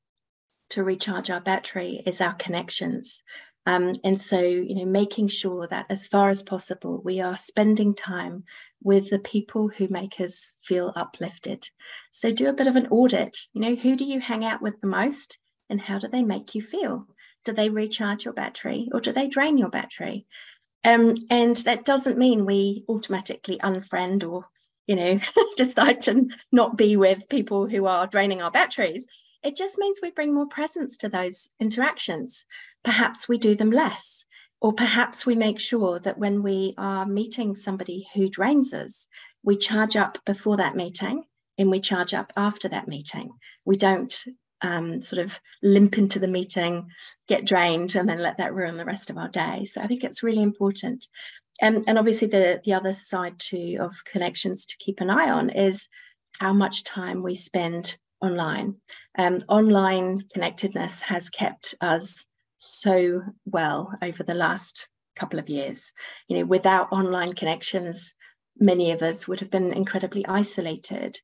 to 0.70 0.84
recharge 0.84 1.30
our 1.30 1.42
battery 1.42 2.02
is 2.06 2.20
our 2.20 2.34
connections. 2.34 3.24
Um, 3.68 3.98
and 4.04 4.20
so, 4.20 4.40
you 4.40 4.76
know, 4.76 4.86
making 4.86 5.28
sure 5.28 5.68
that 5.68 5.88
as 5.90 6.08
far 6.08 6.30
as 6.30 6.42
possible, 6.42 7.02
we 7.04 7.20
are 7.20 7.36
spending 7.36 7.94
time 7.94 8.46
with 8.82 9.10
the 9.10 9.20
people 9.20 9.68
who 9.68 9.90
make 9.90 10.22
us 10.22 10.58
feel 10.64 10.94
uplifted. 10.96 11.68
So, 12.10 12.32
do 12.32 12.48
a 12.48 12.54
bit 12.54 12.68
of 12.68 12.78
an 12.78 12.88
audit. 12.88 13.38
You 13.54 13.62
know, 13.62 13.76
who 13.76 13.98
do 13.98 14.06
you 14.06 14.22
hang 14.22 14.46
out 14.46 14.62
with 14.62 14.80
the 14.80 14.88
most 14.88 15.38
and 15.70 15.82
how 15.82 16.00
do 16.00 16.08
they 16.08 16.24
make 16.24 16.56
you 16.56 16.62
feel? 16.62 17.08
Do 17.44 17.54
they 17.54 17.70
recharge 17.70 18.26
your 18.26 18.34
battery 18.34 18.90
or 18.92 19.00
do 19.00 19.12
they 19.12 19.28
drain 19.28 19.58
your 19.58 19.70
battery? 19.70 20.26
Um, 20.84 21.16
and 21.30 21.58
that 21.58 21.86
doesn't 21.86 22.18
mean 22.18 22.46
we 22.46 22.84
automatically 22.88 23.58
unfriend 23.60 24.30
or, 24.30 24.46
you 24.86 24.96
know, 24.96 25.20
decide 25.58 26.02
to 26.04 26.30
not 26.52 26.78
be 26.78 26.96
with 26.96 27.30
people 27.30 27.68
who 27.68 27.86
are 27.86 28.08
draining 28.08 28.42
our 28.42 28.52
batteries. 28.52 29.06
It 29.44 29.56
just 29.56 29.78
means 29.78 30.00
we 30.02 30.12
bring 30.12 30.34
more 30.34 30.48
presence 30.48 30.98
to 30.98 31.10
those 31.10 31.50
interactions. 31.60 32.46
Perhaps 32.84 33.28
we 33.28 33.38
do 33.38 33.56
them 33.56 33.72
less, 33.72 34.26
or 34.62 34.74
perhaps 34.74 35.26
we 35.26 35.36
make 35.36 35.60
sure 35.60 36.00
that 36.00 36.18
when 36.18 36.42
we 36.42 36.74
are 36.78 37.06
meeting 37.06 37.56
somebody 37.56 38.08
who 38.14 38.30
drains 38.30 38.74
us, 38.74 39.08
we 39.44 39.58
charge 39.58 39.96
up 39.96 40.18
before 40.26 40.58
that 40.58 40.76
meeting 40.76 41.24
and 41.58 41.70
we 41.70 41.80
charge 41.80 42.14
up 42.14 42.32
after 42.36 42.68
that 42.70 42.88
meeting. 42.88 43.32
We 43.66 43.78
don't 43.78 44.14
um, 44.62 45.02
sort 45.02 45.24
of 45.24 45.40
limp 45.62 45.98
into 45.98 46.20
the 46.20 46.28
meeting, 46.28 46.88
get 47.28 47.46
drained, 47.46 47.96
and 47.96 48.08
then 48.08 48.20
let 48.20 48.38
that 48.38 48.54
ruin 48.54 48.78
the 48.78 48.86
rest 48.86 49.10
of 49.10 49.18
our 49.18 49.30
day. 49.30 49.66
So 49.66 49.82
I 49.82 49.88
think 49.88 50.04
it's 50.04 50.24
really 50.24 50.42
important. 50.42 51.08
And, 51.62 51.84
obviously, 51.88 52.28
the, 52.28 52.62
the 52.64 52.74
other 52.74 52.94
side 52.94 53.40
too 53.40 53.78
of 53.82 54.04
connections 54.06 54.66
to 54.66 54.78
keep 54.78 55.02
an 55.02 55.10
eye 55.10 55.32
on 55.32 55.50
is 55.50 55.88
how 56.40 56.54
much 56.54 56.84
time 56.84 57.24
we 57.24 57.36
spend 57.36 57.98
online. 58.22 58.76
Um, 59.18 59.44
online 59.48 60.22
connectedness 60.32 61.02
has 61.02 61.30
kept 61.30 61.74
us 61.82 62.26
so 62.60 63.24
well 63.46 63.92
over 64.04 64.24
the 64.24 64.36
last 64.36 64.88
couple 65.16 65.40
of 65.40 65.50
years. 65.50 65.92
You 66.28 66.38
know, 66.38 66.46
without 66.46 66.92
online 66.92 67.34
connections, 67.34 68.14
many 68.60 68.92
of 68.92 69.02
us 69.02 69.28
would 69.28 69.40
have 69.40 69.50
been 69.50 69.74
incredibly 69.74 70.26
isolated. 70.28 71.20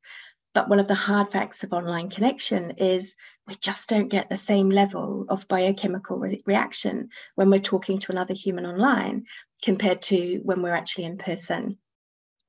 But 0.54 0.70
one 0.70 0.80
of 0.80 0.88
the 0.88 0.96
hard 0.96 1.30
facts 1.30 1.63
of 1.63 1.74
online 1.74 2.10
connection 2.10 2.72
is 2.78 3.16
we 3.48 3.56
just 3.56 3.89
don't 3.89 4.10
get 4.10 4.30
the 4.30 4.38
same 4.38 4.70
level 4.70 5.26
of 5.30 5.48
biochemical 5.48 6.20
re- 6.20 6.44
reaction 6.46 7.10
when 7.36 7.50
we're 7.50 7.60
talking 7.60 7.98
to 8.00 8.12
another 8.12 8.34
human 8.34 8.66
online 8.66 9.26
compared 9.63 10.02
to 10.04 10.39
when 10.44 10.62
we're 10.62 10.76
actually 10.76 11.06
in 11.06 11.18
person. 11.18 11.78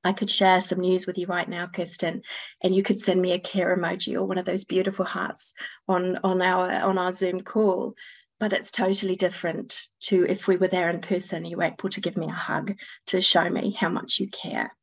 I 0.03 0.13
could 0.13 0.29
share 0.29 0.61
some 0.61 0.81
news 0.81 1.07
with 1.07 1.17
you 1.17 1.25
right 1.25 1.49
now, 1.49 1.65
Kirsten, 1.65 2.21
and 2.61 2.75
you 2.75 2.83
could 2.83 2.99
send 2.99 3.19
me 3.19 3.31
a 3.31 3.39
care 3.39 3.75
emoji 3.75 4.13
or 4.13 4.23
one 4.23 4.37
of 4.37 4.45
those 4.45 4.63
beautiful 4.63 5.03
hearts 5.03 5.53
on, 5.87 6.19
on 6.23 6.43
our 6.43 6.71
on 6.71 6.99
our 6.99 7.11
Zoom 7.11 7.41
call. 7.41 7.95
But 8.39 8.53
it's 8.53 8.69
totally 8.69 9.15
different 9.15 9.87
to 10.01 10.25
if 10.29 10.47
we 10.47 10.57
were 10.57 10.67
there 10.67 10.89
in 10.89 10.99
person, 11.01 11.45
you 11.45 11.57
were 11.57 11.63
able 11.63 11.89
to 11.89 12.01
give 12.01 12.17
me 12.17 12.27
a 12.27 12.31
hug 12.31 12.77
to 13.07 13.19
show 13.21 13.49
me 13.49 13.71
how 13.71 13.89
much 13.89 14.19
you 14.19 14.27
care. 14.27 14.75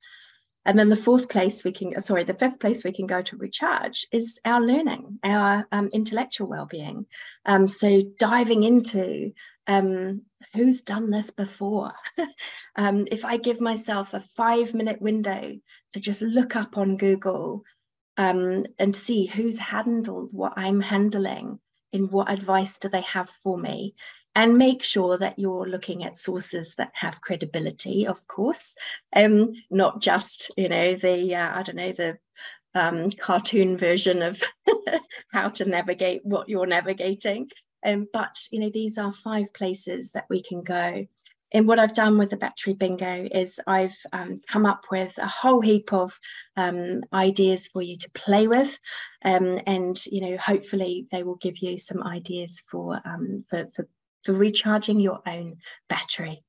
And 0.65 0.79
then 0.79 0.89
the 0.89 0.97
fourth 0.97 1.29
place 1.29 1.65
we 1.65 1.73
can, 1.73 2.01
sorry, 2.01 2.25
the 2.25 2.35
fifth 2.35 2.61
place 2.61 2.85
we 2.85 2.93
can 2.93 3.07
go 3.07 3.21
to 3.23 3.37
recharge 3.37 4.07
is 4.13 4.39
our 4.45 4.61
learning, 4.61 5.19
our 5.25 5.67
um, 5.73 5.89
intellectual 5.93 6.47
well-being. 6.47 7.07
Um, 7.47 7.67
so 7.67 8.03
diving 8.19 8.63
into 8.63 9.33
um, 9.67 10.23
who's 10.55 10.83
done 10.83 11.11
this 11.11 11.31
before. 11.31 11.93
Um, 12.75 13.07
if 13.11 13.27
I 13.27 13.37
give 13.37 13.61
myself 13.61 14.15
a 14.15 14.21
five-minute 14.21 15.03
window 15.03 15.59
to 15.93 16.01
just 16.01 16.23
look 16.23 16.57
up 16.57 16.79
on 16.79 16.97
Google 16.97 17.65
um, 18.17 18.65
and 18.79 18.97
see 18.97 19.27
who's 19.27 19.59
handled 19.59 20.31
what 20.33 20.55
I'm 20.57 20.81
handling, 20.81 21.61
in 21.93 22.09
what 22.09 22.31
advice 22.31 22.79
do 22.79 22.89
they 22.89 23.03
have 23.03 23.29
for 23.29 23.59
me, 23.59 23.95
and 24.35 24.57
make 24.57 24.83
sure 24.83 25.19
that 25.19 25.39
you're 25.39 25.67
looking 25.67 26.05
at 26.05 26.17
sources 26.17 26.75
that 26.77 26.93
have 26.95 27.21
credibility, 27.21 28.07
of 28.07 28.27
course, 28.29 28.75
um, 29.15 29.53
not 29.71 30.01
just 30.01 30.51
you 30.57 30.69
know 30.69 30.95
the 30.95 31.35
uh, 31.35 31.59
I 31.59 31.63
don't 31.63 31.77
know 31.77 31.93
the 31.93 32.19
um, 32.75 33.11
cartoon 33.11 33.77
version 33.77 34.23
of 34.23 34.43
how 35.33 35.51
to 35.51 35.65
navigate 35.65 36.25
what 36.25 36.49
you're 36.49 36.67
navigating. 36.67 37.49
Um, 37.85 38.07
but 38.13 38.39
you 38.51 38.61
know 38.61 38.71
these 38.73 38.97
are 38.97 39.13
five 39.13 39.53
places 39.55 40.13
that 40.13 40.27
we 40.31 40.43
can 40.43 40.63
go. 40.63 41.07
and 41.55 41.69
what 41.69 41.79
I've 41.79 41.95
done 41.95 42.17
with 42.17 42.31
the 42.31 42.37
battery 42.39 42.73
bingo 42.73 43.29
is 43.33 43.61
I've 43.67 43.99
um, 44.13 44.37
come 44.49 44.65
up 44.65 44.85
with 44.91 45.19
a 45.19 45.27
whole 45.27 45.61
heap 45.61 45.93
of 45.93 46.19
um, 46.57 47.03
ideas 47.13 47.69
for 47.69 47.83
you 47.83 47.97
to 47.99 48.11
play 48.13 48.47
with, 48.49 48.79
um, 49.25 49.59
and 49.67 50.05
you 50.07 50.23
know, 50.23 50.37
hopefully, 50.39 51.07
they 51.13 51.23
will 51.23 51.37
give 51.37 51.59
you 51.59 51.77
some 51.77 52.03
ideas 52.05 52.63
for 52.71 53.01
um, 53.05 53.45
for, 53.51 53.67
for 53.75 53.87
for 54.23 54.33
recharging 54.33 55.01
your 55.01 55.21
own 55.27 55.57
battery. 55.89 56.43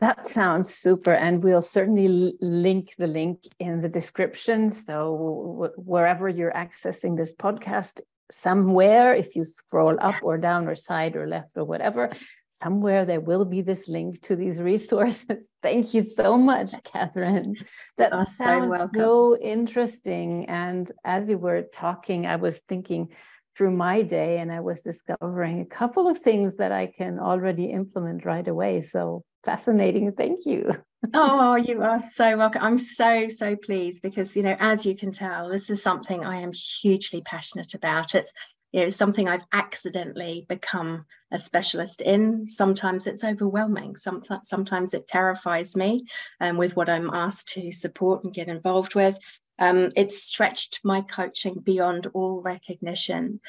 That 0.00 0.26
sounds 0.26 0.74
super. 0.74 1.12
And 1.12 1.44
we'll 1.44 1.62
certainly 1.62 2.34
link 2.40 2.94
the 2.98 3.06
link 3.06 3.44
in 3.60 3.80
the 3.80 3.88
description. 3.88 4.70
So 4.70 5.70
wherever 5.76 6.28
you're 6.28 6.52
accessing 6.52 7.16
this 7.16 7.32
podcast, 7.32 8.00
somewhere, 8.32 9.14
if 9.14 9.36
you 9.36 9.44
scroll 9.44 9.96
up 10.00 10.16
or 10.22 10.38
down 10.38 10.66
or 10.66 10.74
side 10.74 11.14
or 11.14 11.28
left 11.28 11.56
or 11.56 11.64
whatever, 11.64 12.10
somewhere 12.48 13.04
there 13.04 13.20
will 13.20 13.44
be 13.44 13.62
this 13.62 13.88
link 13.88 14.20
to 14.22 14.36
these 14.36 14.60
resources. 14.60 15.52
Thank 15.62 15.94
you 15.94 16.00
so 16.00 16.36
much, 16.36 16.72
Catherine. 16.84 17.56
That 17.98 18.12
oh, 18.12 18.24
sounds 18.24 18.92
so, 18.92 19.36
so 19.36 19.38
interesting. 19.38 20.46
And 20.46 20.90
as 21.04 21.28
you 21.28 21.38
were 21.38 21.62
talking, 21.62 22.26
I 22.26 22.36
was 22.36 22.58
thinking, 22.68 23.08
through 23.56 23.72
my 23.72 24.02
day 24.02 24.38
and 24.38 24.50
I 24.50 24.60
was 24.60 24.80
discovering 24.80 25.60
a 25.60 25.66
couple 25.66 26.08
of 26.08 26.18
things 26.18 26.56
that 26.56 26.72
I 26.72 26.86
can 26.86 27.18
already 27.18 27.66
implement 27.66 28.24
right 28.24 28.46
away. 28.46 28.80
So 28.80 29.22
fascinating. 29.44 30.12
Thank 30.12 30.46
you. 30.46 30.72
oh, 31.14 31.56
you 31.56 31.82
are 31.82 32.00
so 32.00 32.36
welcome. 32.36 32.62
I'm 32.62 32.78
so, 32.78 33.28
so 33.28 33.56
pleased 33.56 34.02
because, 34.02 34.36
you 34.36 34.42
know, 34.42 34.56
as 34.58 34.86
you 34.86 34.96
can 34.96 35.12
tell, 35.12 35.48
this 35.48 35.70
is 35.70 35.82
something 35.82 36.24
I 36.24 36.40
am 36.40 36.52
hugely 36.52 37.20
passionate 37.22 37.74
about. 37.74 38.14
It's, 38.14 38.32
you 38.72 38.80
know, 38.80 38.88
something 38.88 39.28
I've 39.28 39.44
accidentally 39.52 40.46
become 40.48 41.04
a 41.30 41.38
specialist 41.38 42.00
in. 42.00 42.48
Sometimes 42.48 43.06
it's 43.06 43.24
overwhelming. 43.24 43.96
Some, 43.96 44.22
sometimes 44.44 44.94
it 44.94 45.06
terrifies 45.06 45.76
me 45.76 46.06
um, 46.40 46.56
with 46.56 46.74
what 46.74 46.88
I'm 46.88 47.10
asked 47.10 47.48
to 47.48 47.70
support 47.70 48.24
and 48.24 48.32
get 48.32 48.48
involved 48.48 48.94
with. 48.94 49.18
Um, 49.62 49.92
it's 49.94 50.22
stretched 50.22 50.80
my 50.82 51.02
coaching 51.02 51.54
beyond 51.62 52.08
all 52.14 52.42
recognition 52.42 53.40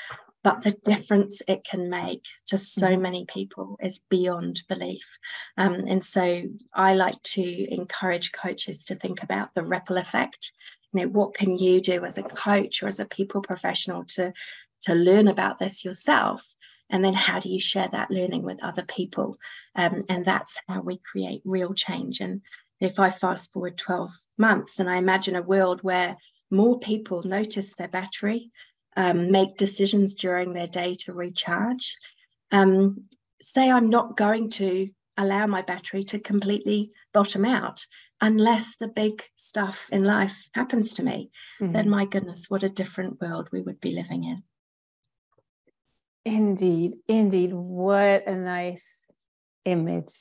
but 0.43 0.62
the 0.62 0.71
difference 0.84 1.41
it 1.47 1.63
can 1.63 1.89
make 1.89 2.26
to 2.47 2.58
so 2.58 2.88
mm-hmm. 2.88 3.02
many 3.02 3.26
people 3.26 3.78
is 3.82 4.02
beyond 4.10 4.62
belief. 4.67 5.17
Um, 5.58 5.76
and 5.88 6.04
so 6.04 6.43
I 6.73 6.93
like 6.93 7.21
to 7.23 7.73
encourage 7.73 8.34
coaches 8.34 8.84
to 8.86 8.95
think 8.95 9.23
about 9.23 9.54
the 9.56 9.63
ripple 9.63 9.97
effect. 9.97 10.52
You 10.91 11.02
know, 11.02 11.08
what 11.08 11.34
can 11.34 11.58
you 11.58 11.82
do 11.82 12.04
as 12.04 12.17
a 12.17 12.23
coach 12.23 12.84
or 12.84 12.88
as 12.88 12.99
a 12.99 13.06
people 13.06 13.41
professional 13.41 14.04
to, 14.15 14.34
to 14.82 14.93
learn 14.93 15.30
about 15.30 15.60
this 15.60 15.86
yourself? 15.86 16.45
And 16.89 17.04
then 17.04 17.13
how 17.13 17.39
do 17.39 17.49
you 17.49 17.60
share 17.60 17.88
that 17.93 18.12
learning 18.12 18.43
with 18.43 18.62
other 18.62 18.84
people? 18.84 19.38
Um, 19.76 20.02
and 20.10 20.26
that's 20.26 20.58
how 20.67 20.82
we 20.82 20.99
create 21.10 21.41
real 21.45 21.73
change. 21.73 22.19
And 22.19 22.41
if 22.86 23.00
I 23.00 23.10
fast 23.10 23.52
forward 23.54 23.78
12 23.78 24.12
months 24.38 24.80
and 24.80 24.89
I 24.89 24.98
imagine 24.98 25.36
a 25.36 25.41
world 25.41 25.82
where 25.84 26.17
more 26.52 26.80
people 26.80 27.22
notice 27.24 27.74
their 27.74 27.88
battery, 27.88 28.52
um, 28.96 29.32
make 29.32 29.58
decisions 29.58 30.13
during 30.13 30.54
their 30.54 30.67
day 30.67 30.93
to 31.00 31.13
recharge. 31.13 31.96
Um, 32.52 33.04
say 33.41 33.69
I'm 33.72 33.89
not 33.89 34.17
going 34.17 34.50
to 34.52 34.89
allow 35.17 35.48
my 35.48 35.62
battery 35.62 36.04
to 36.04 36.19
completely 36.19 36.91
bottom 37.13 37.46
out 37.46 37.86
unless 38.22 38.76
the 38.78 38.88
big 38.88 39.24
stuff 39.36 39.89
in 39.91 40.04
life 40.04 40.48
happens 40.54 40.93
to 40.93 41.04
me, 41.04 41.30
mm-hmm. 41.62 41.74
then 41.74 41.89
my 41.89 42.06
goodness, 42.06 42.50
what 42.50 42.63
a 42.63 42.69
different 42.69 43.19
world 43.19 43.50
we 43.52 43.62
would 43.62 43.82
be 43.82 43.91
living 43.91 44.24
in. 44.24 44.43
Indeed, 46.26 46.93
indeed. 47.08 47.52
What 47.54 48.26
a 48.28 48.36
nice 48.36 49.06
image 49.65 50.13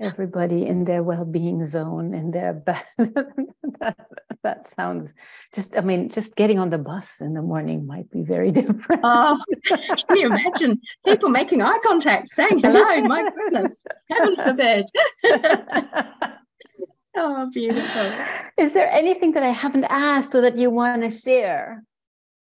everybody 0.00 0.66
in 0.66 0.84
their 0.84 1.02
well-being 1.02 1.64
zone 1.64 2.14
in 2.14 2.30
their 2.30 2.62
that, 2.98 3.96
that 4.42 4.66
sounds 4.66 5.12
just 5.54 5.76
i 5.76 5.80
mean 5.80 6.08
just 6.08 6.34
getting 6.36 6.58
on 6.58 6.70
the 6.70 6.78
bus 6.78 7.20
in 7.20 7.34
the 7.34 7.42
morning 7.42 7.86
might 7.86 8.10
be 8.10 8.22
very 8.22 8.50
different. 8.60 9.00
Oh 9.04 9.38
can 9.66 10.16
you 10.16 10.26
imagine 10.26 10.80
people 11.04 11.28
making 11.28 11.62
eye 11.62 11.78
contact 11.84 12.30
saying 12.30 12.60
hello? 12.60 13.00
My 13.02 13.30
goodness 13.30 13.84
heaven 14.10 14.36
forbid. 14.36 14.86
Oh 17.16 17.50
beautiful. 17.52 18.12
Is 18.56 18.72
there 18.72 18.90
anything 18.90 19.32
that 19.32 19.42
i 19.42 19.50
haven't 19.50 19.84
asked 19.84 20.34
or 20.34 20.40
that 20.40 20.56
you 20.56 20.70
want 20.70 21.02
to 21.02 21.10
share? 21.10 21.82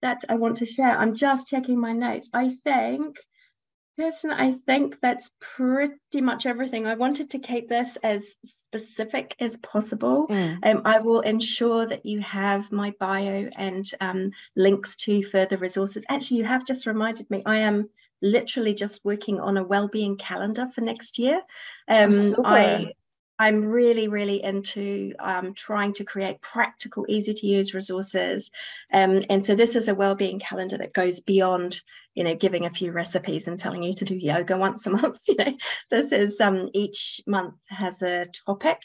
That 0.03 0.21
i 0.29 0.35
want 0.35 0.57
to 0.59 0.67
share. 0.67 0.97
I'm 0.97 1.15
just 1.15 1.49
checking 1.49 1.81
my 1.81 1.93
notes. 1.93 2.29
I 2.35 2.57
think 2.65 3.17
Kirsten, 3.99 4.31
I 4.31 4.53
think 4.67 5.01
that's 5.01 5.31
pretty 5.41 6.21
much 6.21 6.45
everything. 6.45 6.87
I 6.87 6.95
wanted 6.95 7.31
to 7.31 7.39
keep 7.39 7.69
this 7.69 7.97
as 8.03 8.37
specific 8.45 9.35
as 9.41 9.57
possible. 9.59 10.27
Mm. 10.29 10.59
Um, 10.63 10.83
I 10.85 10.99
will 10.99 11.21
ensure 11.21 11.87
that 11.87 12.05
you 12.05 12.21
have 12.21 12.71
my 12.71 12.93
bio 13.01 13.49
and 13.57 13.91
um, 14.01 14.29
links 14.55 14.97
to 14.97 15.23
further 15.23 15.57
resources. 15.57 16.05
Actually, 16.11 16.39
you 16.39 16.45
have 16.45 16.67
just 16.67 16.87
reminded 16.87 17.31
me, 17.31 17.43
I 17.47 17.59
am 17.59 17.89
literally 18.21 18.75
just 18.75 19.01
working 19.03 19.41
on 19.41 19.57
a 19.57 19.65
well-being 19.65 20.17
calendar 20.17 20.67
for 20.67 20.83
next 20.83 21.19
year. 21.19 21.41
Um, 21.89 22.35
I 22.45 22.93
I'm 23.39 23.61
really, 23.61 24.09
really 24.09 24.43
into 24.43 25.13
um, 25.19 25.53
trying 25.53 25.93
to 25.95 26.05
create 26.05 26.41
practical, 26.41 27.05
easy 27.09 27.35
to 27.35 27.47
use 27.47 27.75
resources. 27.75 28.51
Um, 28.93 29.25
and 29.29 29.45
so 29.45 29.55
this 29.55 29.77
is 29.77 29.89
a 29.89 29.95
well-being 29.95 30.39
calendar 30.39 30.79
that 30.79 30.95
goes 30.95 31.21
beyond, 31.21 31.83
you 32.15 32.25
know, 32.25 32.35
giving 32.35 32.65
a 32.65 32.71
few 32.71 32.93
recipes 32.93 33.47
and 33.47 33.59
telling 33.59 33.83
you 33.83 33.93
to 33.95 34.05
do 34.05 34.17
yoga 34.17 34.57
once 34.57 34.87
a 34.87 34.91
month. 35.03 35.21
You 35.29 35.37
know, 35.37 35.57
this 35.91 36.13
is 36.13 36.41
um, 36.41 36.71
each 36.73 37.21
month 37.27 37.57
has 37.69 38.01
a 38.01 38.27
topic, 38.47 38.81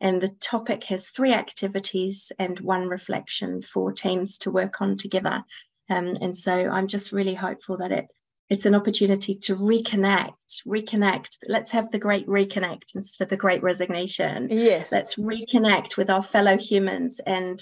and 0.00 0.20
the 0.20 0.28
topic 0.40 0.84
has 0.84 1.08
three 1.08 1.32
activities 1.32 2.30
and 2.38 2.60
one 2.60 2.86
reflection 2.88 3.62
for 3.62 3.92
teams 3.92 4.38
to 4.38 4.50
work 4.50 4.80
on 4.80 4.96
together. 4.96 5.42
Um, 5.88 6.16
and 6.20 6.36
so 6.36 6.52
I'm 6.52 6.88
just 6.88 7.12
really 7.12 7.34
hopeful 7.34 7.76
that 7.78 7.92
it 7.92 8.06
it's 8.48 8.66
an 8.66 8.74
opportunity 8.74 9.34
to 9.34 9.56
reconnect 9.56 10.32
reconnect. 10.66 11.38
Let's 11.48 11.70
have 11.72 11.90
the 11.90 11.98
great 11.98 12.26
reconnect 12.26 12.94
instead 12.94 13.24
of 13.24 13.30
the 13.30 13.36
great 13.36 13.62
resignation. 13.62 14.48
Yes. 14.50 14.92
Let's 14.92 15.16
reconnect 15.16 15.96
with 15.96 16.10
our 16.10 16.22
fellow 16.22 16.56
humans 16.56 17.20
and 17.26 17.60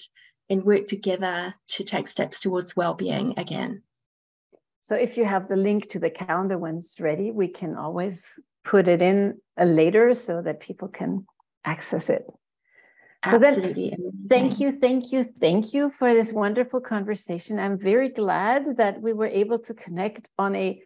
and 0.51 0.63
work 0.63 0.87
together 0.87 1.55
to 1.69 1.85
take 1.85 2.07
steps 2.07 2.41
towards 2.41 2.77
well-being 2.77 3.35
again. 3.39 3.83
So 4.83 4.95
if 4.95 5.17
you 5.17 5.25
have 5.25 5.49
the 5.49 5.57
link 5.57 5.89
to 5.91 5.99
the 5.99 6.11
calendar 6.11 6.59
when 6.59 6.79
it's 6.79 7.01
ready 7.01 7.31
we 7.31 7.49
can 7.49 7.77
always 7.77 8.23
put 8.65 8.89
it 8.89 9.01
in 9.01 9.41
later 9.59 10.13
so 10.15 10.43
that 10.43 10.61
people 10.61 10.89
can 10.89 11.27
access 11.65 12.11
it 12.11 12.31
so 13.25 13.37
Absolutely. 13.37 13.91
Then, 13.91 14.27
thank 14.29 14.61
you, 14.61 14.79
thank 14.81 15.13
you, 15.13 15.25
thank 15.41 15.73
you 15.73 15.91
for 15.91 16.13
this 16.13 16.33
wonderful 16.33 16.81
conversation. 16.81 17.59
I'm 17.59 17.79
very 17.79 18.09
glad 18.09 18.77
that 18.77 19.01
we 19.01 19.13
were 19.13 19.29
able 19.29 19.59
to 19.61 19.75
connect 19.75 20.31
on 20.39 20.55
a 20.55 20.83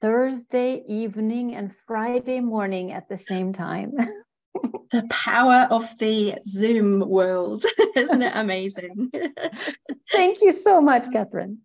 Thursday 0.00 0.84
evening 0.86 1.54
and 1.54 1.72
Friday 1.86 2.40
morning 2.40 2.92
at 2.92 3.08
the 3.08 3.16
same 3.16 3.52
time. 3.52 3.92
the 4.90 5.06
power 5.10 5.66
of 5.70 5.86
the 5.98 6.34
Zoom 6.46 7.00
world. 7.00 7.64
Isn't 7.96 8.22
it 8.22 8.32
amazing? 8.34 9.10
thank 10.10 10.40
you 10.40 10.52
so 10.52 10.80
much, 10.80 11.10
Catherine. 11.12 11.58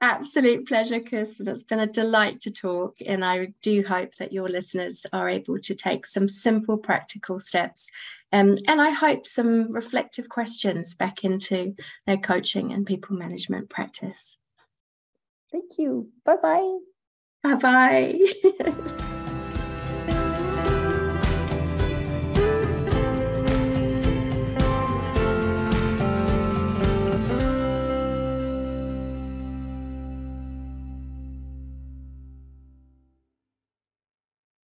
Absolute 0.00 0.66
pleasure, 0.66 1.00
Kirsten. 1.00 1.48
It's 1.48 1.64
been 1.64 1.80
a 1.80 1.86
delight 1.86 2.40
to 2.40 2.50
talk, 2.50 2.96
and 3.06 3.24
I 3.24 3.54
do 3.62 3.82
hope 3.82 4.14
that 4.16 4.32
your 4.32 4.48
listeners 4.48 5.06
are 5.14 5.30
able 5.30 5.58
to 5.60 5.74
take 5.74 6.06
some 6.06 6.28
simple, 6.28 6.76
practical 6.76 7.38
steps, 7.38 7.88
um, 8.34 8.58
and 8.66 8.82
I 8.82 8.90
hope 8.90 9.26
some 9.26 9.70
reflective 9.70 10.28
questions 10.28 10.96
back 10.96 11.22
into 11.22 11.76
their 12.04 12.16
coaching 12.16 12.72
and 12.72 12.84
people 12.84 13.16
management 13.16 13.70
practice. 13.70 14.40
Thank 15.52 15.78
you. 15.78 16.10
Bye 16.24 16.38
bye. 16.42 16.78
Bye 17.44 17.54
bye. 17.54 19.24